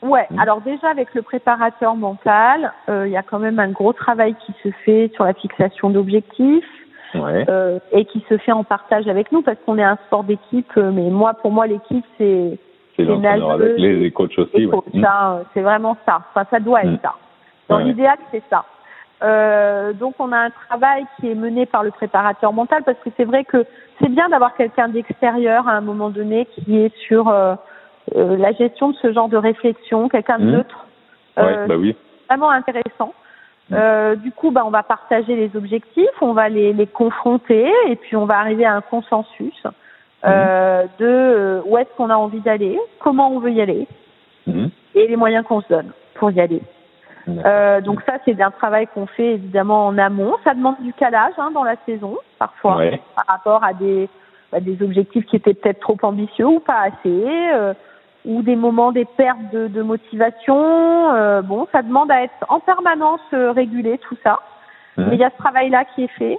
[0.00, 0.38] Ouais, Mhm.
[0.40, 4.34] alors déjà avec le préparateur mental, euh, il y a quand même un gros travail
[4.46, 6.64] qui se fait sur la fixation d'objectifs
[7.14, 7.44] Ouais.
[7.48, 10.70] euh, et qui se fait en partage avec nous parce qu'on est un sport d'équipe.
[10.76, 12.58] euh, mais moi, pour moi, l'équipe c'est
[12.98, 14.66] C'est l'entraîneur avec les, les coachs aussi.
[14.66, 14.76] ouais.
[14.92, 15.04] Mm.
[15.04, 16.20] euh, c'est vraiment ça.
[16.34, 16.98] Enfin, ça doit être Mhm.
[17.02, 17.14] ça.
[17.68, 17.84] Dans Ouais.
[17.84, 18.64] l'idéal, c'est ça.
[19.22, 23.10] Euh, donc, on a un travail qui est mené par le préparateur mental parce que
[23.16, 23.64] c'est vrai que
[24.00, 27.54] c'est bien d'avoir quelqu'un d'extérieur à un moment donné qui est sur euh,
[28.16, 30.50] euh, la gestion de ce genre de réflexion, quelqu'un de Mhm.
[30.52, 30.86] neutre.
[31.36, 31.96] Ouais, Euh, bah oui.
[32.28, 33.12] vraiment intéressant.
[33.70, 37.96] Euh, du coup, bah, on va partager les objectifs, on va les, les confronter et
[37.96, 39.62] puis on va arriver à un consensus
[40.24, 43.86] euh, de euh, où est-ce qu'on a envie d'aller, comment on veut y aller
[44.46, 44.70] Mhm.
[44.94, 46.62] et les moyens qu'on se donne pour y aller.
[47.44, 50.36] Euh, donc ça, c'est un travail qu'on fait évidemment en amont.
[50.44, 53.00] Ça demande du calage hein, dans la saison parfois Ouais.
[53.14, 54.08] par rapport à des,
[54.50, 57.74] bah, des objectifs qui étaient peut-être trop ambitieux ou pas assez, euh,
[58.24, 61.12] ou des moments, des pertes de, de motivation.
[61.14, 64.38] Euh, bon, ça demande à être en permanence euh, régulé tout ça.
[64.96, 66.38] Mais il y a ce travail-là qui est fait.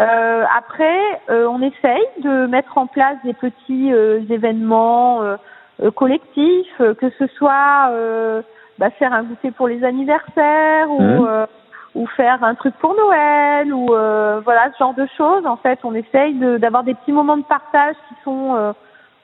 [0.00, 0.98] Euh, après,
[1.30, 5.36] euh, on essaye de mettre en place des petits euh, événements euh,
[5.82, 8.42] euh, collectifs, euh, que ce soit euh,
[8.78, 11.46] bah, faire un goûter pour les anniversaires ou, euh,
[11.94, 15.46] ou faire un truc pour Noël ou euh, voilà ce genre de choses.
[15.46, 18.72] En fait, on essaye de- d'avoir des petits moments de partage qui sont euh,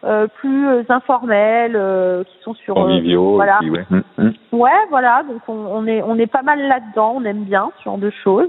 [0.04, 3.34] euh, plus informels, euh, qui sont sur euh, Conviviaux.
[3.34, 3.58] voilà.
[3.60, 3.84] ouais.
[3.90, 4.30] Mm, mm.
[4.52, 7.82] Ouais, voilà, donc on, on est on est pas mal là-dedans, on aime bien ce
[7.84, 8.48] genre de choses.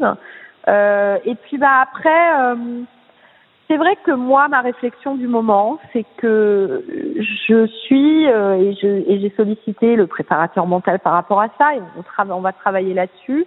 [0.68, 2.56] Euh, et puis bah après, euh,
[3.68, 6.84] c'est vrai que moi ma réflexion du moment, c'est que
[7.48, 11.76] je suis euh, et je et j'ai sollicité le préparateur mental par rapport à ça
[11.76, 13.46] et on trava- on va travailler là-dessus.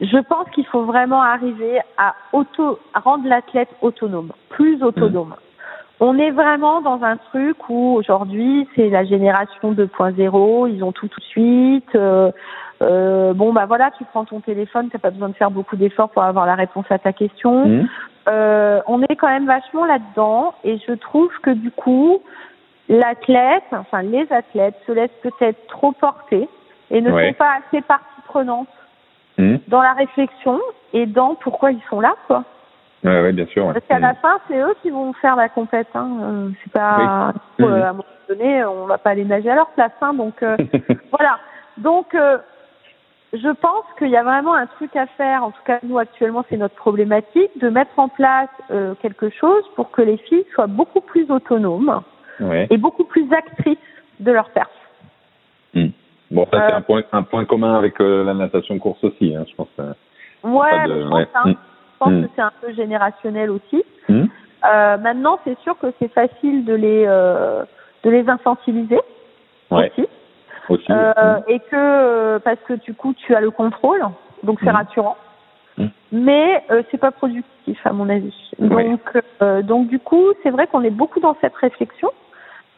[0.00, 5.34] Je pense qu'il faut vraiment arriver à auto à rendre l'athlète autonome, plus autonome.
[6.00, 11.08] On est vraiment dans un truc où aujourd'hui c'est la génération 2.0, ils ont tout
[11.08, 11.94] tout de suite.
[11.96, 12.30] euh,
[12.82, 16.10] euh, bon bah voilà, tu prends ton téléphone, t'as pas besoin de faire beaucoup d'efforts
[16.10, 17.66] pour avoir la réponse à ta question.
[17.66, 17.88] Mm.
[18.28, 22.20] Euh, on est quand même vachement là-dedans et je trouve que du coup
[22.88, 26.48] l'athlète, enfin les athlètes se laissent peut-être trop porter
[26.90, 27.28] et ne Ouais.
[27.28, 28.68] sont pas assez partie prenante
[29.38, 29.56] Mm.
[29.68, 30.58] dans la réflexion
[30.92, 32.44] et dans pourquoi ils sont là quoi.
[33.04, 33.64] Ouais, ouais, bien sûr.
[33.66, 33.72] ouais.
[33.74, 34.16] Parce qu'à la Mm.
[34.16, 35.86] fin, c'est eux qui vont faire la compète.
[35.94, 36.08] Hein.
[36.20, 37.64] Euh, c'est pas Oui.
[37.66, 39.92] euh, à un moment donné, on va pas aller nager à leur place.
[40.02, 40.14] Hein.
[40.14, 40.56] Donc euh,
[41.16, 41.38] voilà.
[41.76, 42.38] Donc euh,
[43.32, 45.44] je pense qu'il y a vraiment un truc à faire.
[45.44, 49.62] En tout cas, nous actuellement, c'est notre problématique de mettre en place euh, quelque chose
[49.76, 52.00] pour que les filles soient beaucoup plus autonomes
[52.40, 52.66] Ouais.
[52.70, 53.76] et beaucoup plus actrices
[54.20, 54.70] de leur perf.
[55.74, 55.88] Mm.
[56.30, 59.34] Bon, ça c'est Euh, un point, un point commun avec euh, la natation course aussi,
[59.34, 59.68] hein, je pense.
[59.80, 59.92] euh.
[60.44, 61.28] Ouais, Pas de- mais je pense, ouais.
[61.34, 61.50] hein, Mm.
[61.52, 62.22] je pense Mm.
[62.22, 63.84] que c'est un peu générationnel aussi.
[64.62, 67.64] Maintenant, c'est sûr que c'est facile de les euh,
[68.04, 69.00] de les infantiliser
[69.70, 69.90] Ouais.
[69.96, 70.08] aussi,
[70.68, 70.86] Aussi.
[70.90, 74.02] Euh, et que euh, parce que du coup tu as le contrôle,
[74.42, 74.76] donc c'est Mhm.
[74.76, 75.16] rassurant.
[75.78, 75.90] Mhm.
[76.12, 78.34] Mais euh, c'est pas productif à mon avis.
[78.58, 79.00] Donc
[79.42, 82.10] euh, donc du coup c'est vrai qu'on est beaucoup dans cette réflexion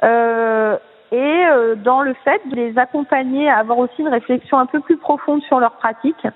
[0.02, 0.76] euh,
[1.12, 4.80] et euh, dans le fait de les accompagner à avoir aussi une réflexion un peu
[4.80, 6.26] plus profonde sur leur pratique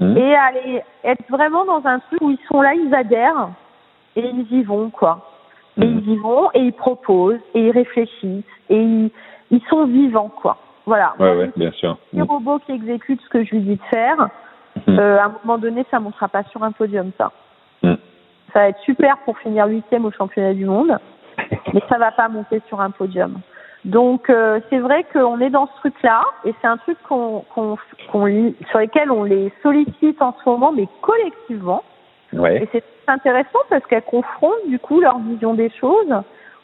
[0.00, 0.16] Mm.
[0.16, 3.50] et à les- être vraiment dans un truc où ils sont là, ils adhèrent
[4.16, 5.18] et ils y vont quoi.
[5.76, 5.98] Et Mm.
[5.98, 9.10] ils y vont et ils proposent et ils réfléchissent et ils,
[9.50, 10.56] ils sont vivants quoi.
[10.86, 11.14] Voilà.
[11.18, 11.90] Ouais, ouais, bien sûr.
[11.90, 14.28] un petit robot qui exécute ce que je lui dis de faire,
[14.86, 14.98] Mm.
[14.98, 17.30] euh, à un moment donné, ça montera pas sur un podium, ça.
[17.82, 17.92] Mm.
[18.54, 20.96] Ça va être super pour finir huitième au championnat du monde,
[21.74, 23.40] mais ça va pas monter sur un podium.
[23.84, 27.76] Donc euh, c'est vrai qu'on est dans ce truc-là, et c'est un truc qu'on, qu'on,
[28.10, 28.26] qu'on
[28.70, 31.82] sur lequel on les sollicite en ce moment, mais collectivement.
[32.32, 32.62] Ouais.
[32.62, 36.14] Et c'est intéressant parce qu'elles confrontent du coup leur vision des choses.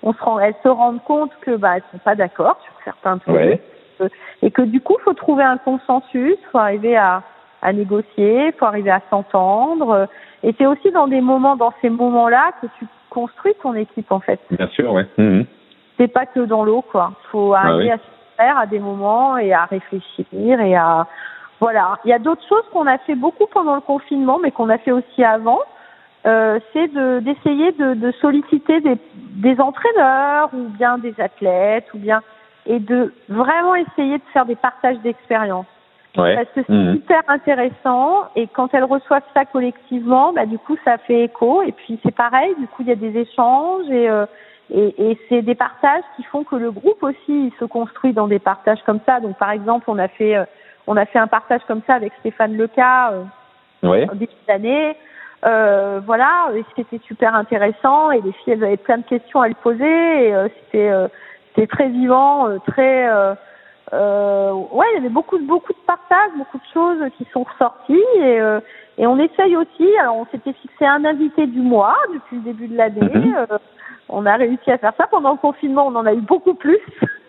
[0.03, 3.19] On se rend, elles se rendent compte que bah elles sont pas d'accord sur certains
[3.19, 3.61] trucs Ouais.
[4.43, 7.23] Et que du coup faut trouver un consensus, faut arriver à
[7.63, 10.09] à négocier, il faut arriver à s'entendre.
[10.43, 14.21] Et c'est aussi dans des moments, dans ces moments-là, que tu construis ton équipe en
[14.21, 14.41] fait.
[14.51, 15.07] Bien sûr, ouais.
[15.17, 15.47] Mhm.
[15.97, 17.13] C'est pas que dans l'eau, quoi.
[17.31, 18.03] Faut Ah arriver à se
[18.37, 21.07] faire à des moments et à réfléchir et à
[21.61, 21.99] voilà.
[22.05, 24.79] Il y a d'autres choses qu'on a fait beaucoup pendant le confinement, mais qu'on a
[24.79, 25.59] fait aussi avant.
[26.27, 31.99] Euh, c'est de d'essayer de, de solliciter des, des entraîneurs ou bien des athlètes ou
[31.99, 32.23] bien
[32.69, 35.67] et de vraiment essayer de faire des partages d'expériences.
[36.17, 36.35] Ouais.
[36.37, 36.95] Parce que c'est Mhm.
[36.97, 41.73] hyper intéressant et quand elles reçoivent ça collectivement, bah, du coup ça fait écho et
[41.73, 44.27] puis c'est pareil, du coup il y a des échanges et, euh,
[44.73, 48.27] et, et c'est des partages qui font que le groupe aussi il se construit dans
[48.29, 49.21] des partages comme ça.
[49.21, 50.45] Donc par exemple on a fait euh,
[50.87, 53.25] on a fait un partage comme ça avec Stéphane Leca euh,
[53.85, 54.09] Ouais.
[54.11, 54.97] en début d'année.
[55.47, 59.47] Euh, voilà, et c'était super intéressant et les filles elles avaient plein de questions à
[59.47, 61.07] lui poser et euh, c'était euh,
[61.59, 63.35] c'était très vivant, euh, très euh,
[63.93, 67.43] euh, ouais, il y avait beaucoup de beaucoup de partages, beaucoup de choses qui sont
[67.45, 68.61] ressorties et euh,
[68.99, 69.89] et on essaye aussi.
[70.01, 73.01] Alors on s'était fixé un invité du mois depuis le début de l'année.
[73.15, 73.35] Mhm.
[73.51, 73.59] Euh,
[74.11, 75.87] on a réussi à faire ça pendant le confinement.
[75.87, 76.79] On en a eu beaucoup plus.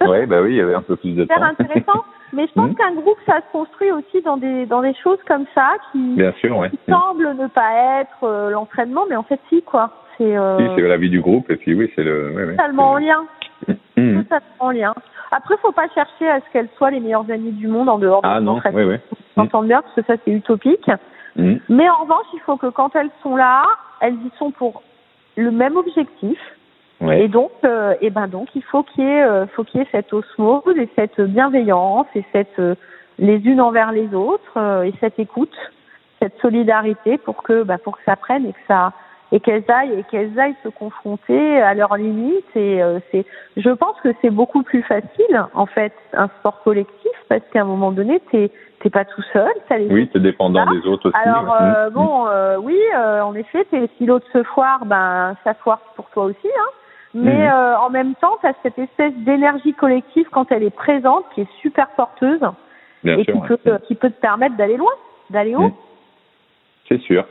[0.06, 1.44] Ouais, bah oui, il y avait un peu plus de Super temps.
[1.44, 2.04] intéressant.
[2.32, 2.76] Mais je pense Mhm.
[2.76, 6.32] qu'un groupe, ça se construit aussi dans des dans des choses comme ça qui Bien
[6.34, 6.70] sûr, ouais.
[6.70, 9.90] qui semble ne pas être euh, l'entraînement, mais en fait si quoi.
[10.18, 12.32] C'est euh, Si, c'est la vie du groupe et puis oui, c'est le.
[12.36, 13.06] Ouais, totalement en c'est-
[13.68, 13.76] lien.
[13.98, 14.24] Mhm.
[14.24, 14.94] Totalement en lien.
[15.32, 18.22] Après, faut pas chercher à ce qu'elles soient les meilleures amies du monde en dehors
[18.24, 18.80] Ah de non, l'entraînement.
[18.80, 19.66] oui, oui.
[19.68, 20.90] Bien parce que ça c'est utopique.
[21.36, 21.60] Mhm.
[21.70, 23.64] Mais en revanche, il faut que quand elles sont là,
[24.02, 24.82] elles y sont pour
[25.38, 26.40] le même objectif.
[27.02, 27.24] Ouais.
[27.24, 29.84] Et donc, euh, et ben donc, il faut qu'il y ait, euh, faut qu'il y
[29.84, 32.76] ait cette osmose et cette bienveillance et cette euh,
[33.20, 35.56] les unes envers les autres et cette écoute,
[36.22, 38.94] cette solidarité pour que, bah, pour que ça prenne et que ça
[39.32, 43.26] et qu'elles aillent et qu'elles aillent se confronter à leurs limites et euh, c'est,
[43.58, 47.66] je pense que c'est beaucoup plus facile en fait un sport collectif parce qu'à un
[47.66, 48.52] moment donné t'es
[48.82, 51.18] t'es pas tout seul, t'as les Oui, t'es dépendant des autres aussi.
[51.28, 51.94] alors euh, Mhm.
[51.94, 56.10] bon, euh, oui, euh, en effet, t'es- si l'autre se foire, ben ça foire pour
[56.12, 56.48] toi aussi.
[56.48, 56.70] Hein.
[57.14, 61.26] Mais euh, en même temps, tu as cette espèce d'énergie collective quand elle est présente,
[61.36, 62.40] qui est super porteuse
[63.04, 63.34] Bien et sûr.
[63.34, 63.58] qui ouais.
[63.58, 64.94] peut, qui peut te permettre d'aller loin,
[65.30, 65.62] d'aller haut.
[65.68, 65.74] Mhm.
[66.88, 67.26] C'est sûr.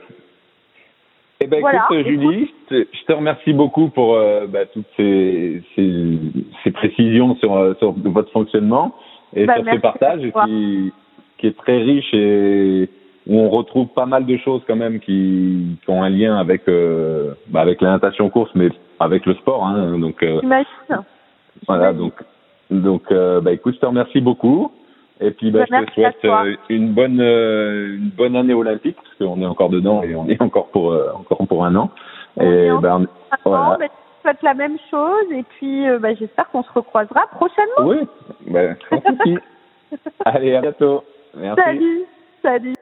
[1.41, 1.84] Eh ben, Voilà.
[1.84, 6.18] écoute, Julie, je te- je te remercie beaucoup pour euh, bah, toutes ces, ces,
[6.64, 8.95] ces précisions sur, euh, sur votre fonctionnement
[9.36, 10.93] et Bah, sur ce partage qui,
[11.39, 12.89] qui est très riche et
[13.28, 16.62] où on retrouve pas mal de choses quand même qui, qui ont un lien avec,
[16.68, 19.64] euh, bah, avec la natation course, mais avec le sport.
[19.64, 20.41] Hein, donc, euh,
[21.68, 22.14] voilà, donc,
[22.70, 24.72] donc euh, bah, écoute, je te remercie beaucoup.
[25.21, 28.97] Et puis, bah, Bah, je te souhaite euh, une bonne, euh, une bonne année olympique,
[28.97, 31.91] parce qu'on est encore dedans et on est encore pour, euh, encore pour un an.
[32.37, 33.07] On et ben,
[33.45, 33.79] voilà.
[33.81, 33.93] je te
[34.23, 37.85] souhaite la même chose et puis euh, ben, j'espère qu'on se recroisera prochainement.
[37.85, 37.97] oui,
[38.47, 38.77] ben.
[40.25, 41.03] Allez, à bientôt.
[41.35, 41.62] Merci.
[41.64, 42.05] Salut,
[42.43, 42.75] salut.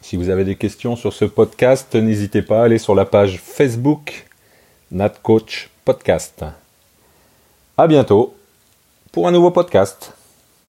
[0.00, 3.38] Si vous avez des questions sur ce podcast, n'hésitez pas à aller sur la page
[3.38, 4.26] Facebook
[4.90, 6.44] NatCoach Podcast.
[7.76, 8.37] À bientôt
[9.18, 10.17] pour un nouveau podcast.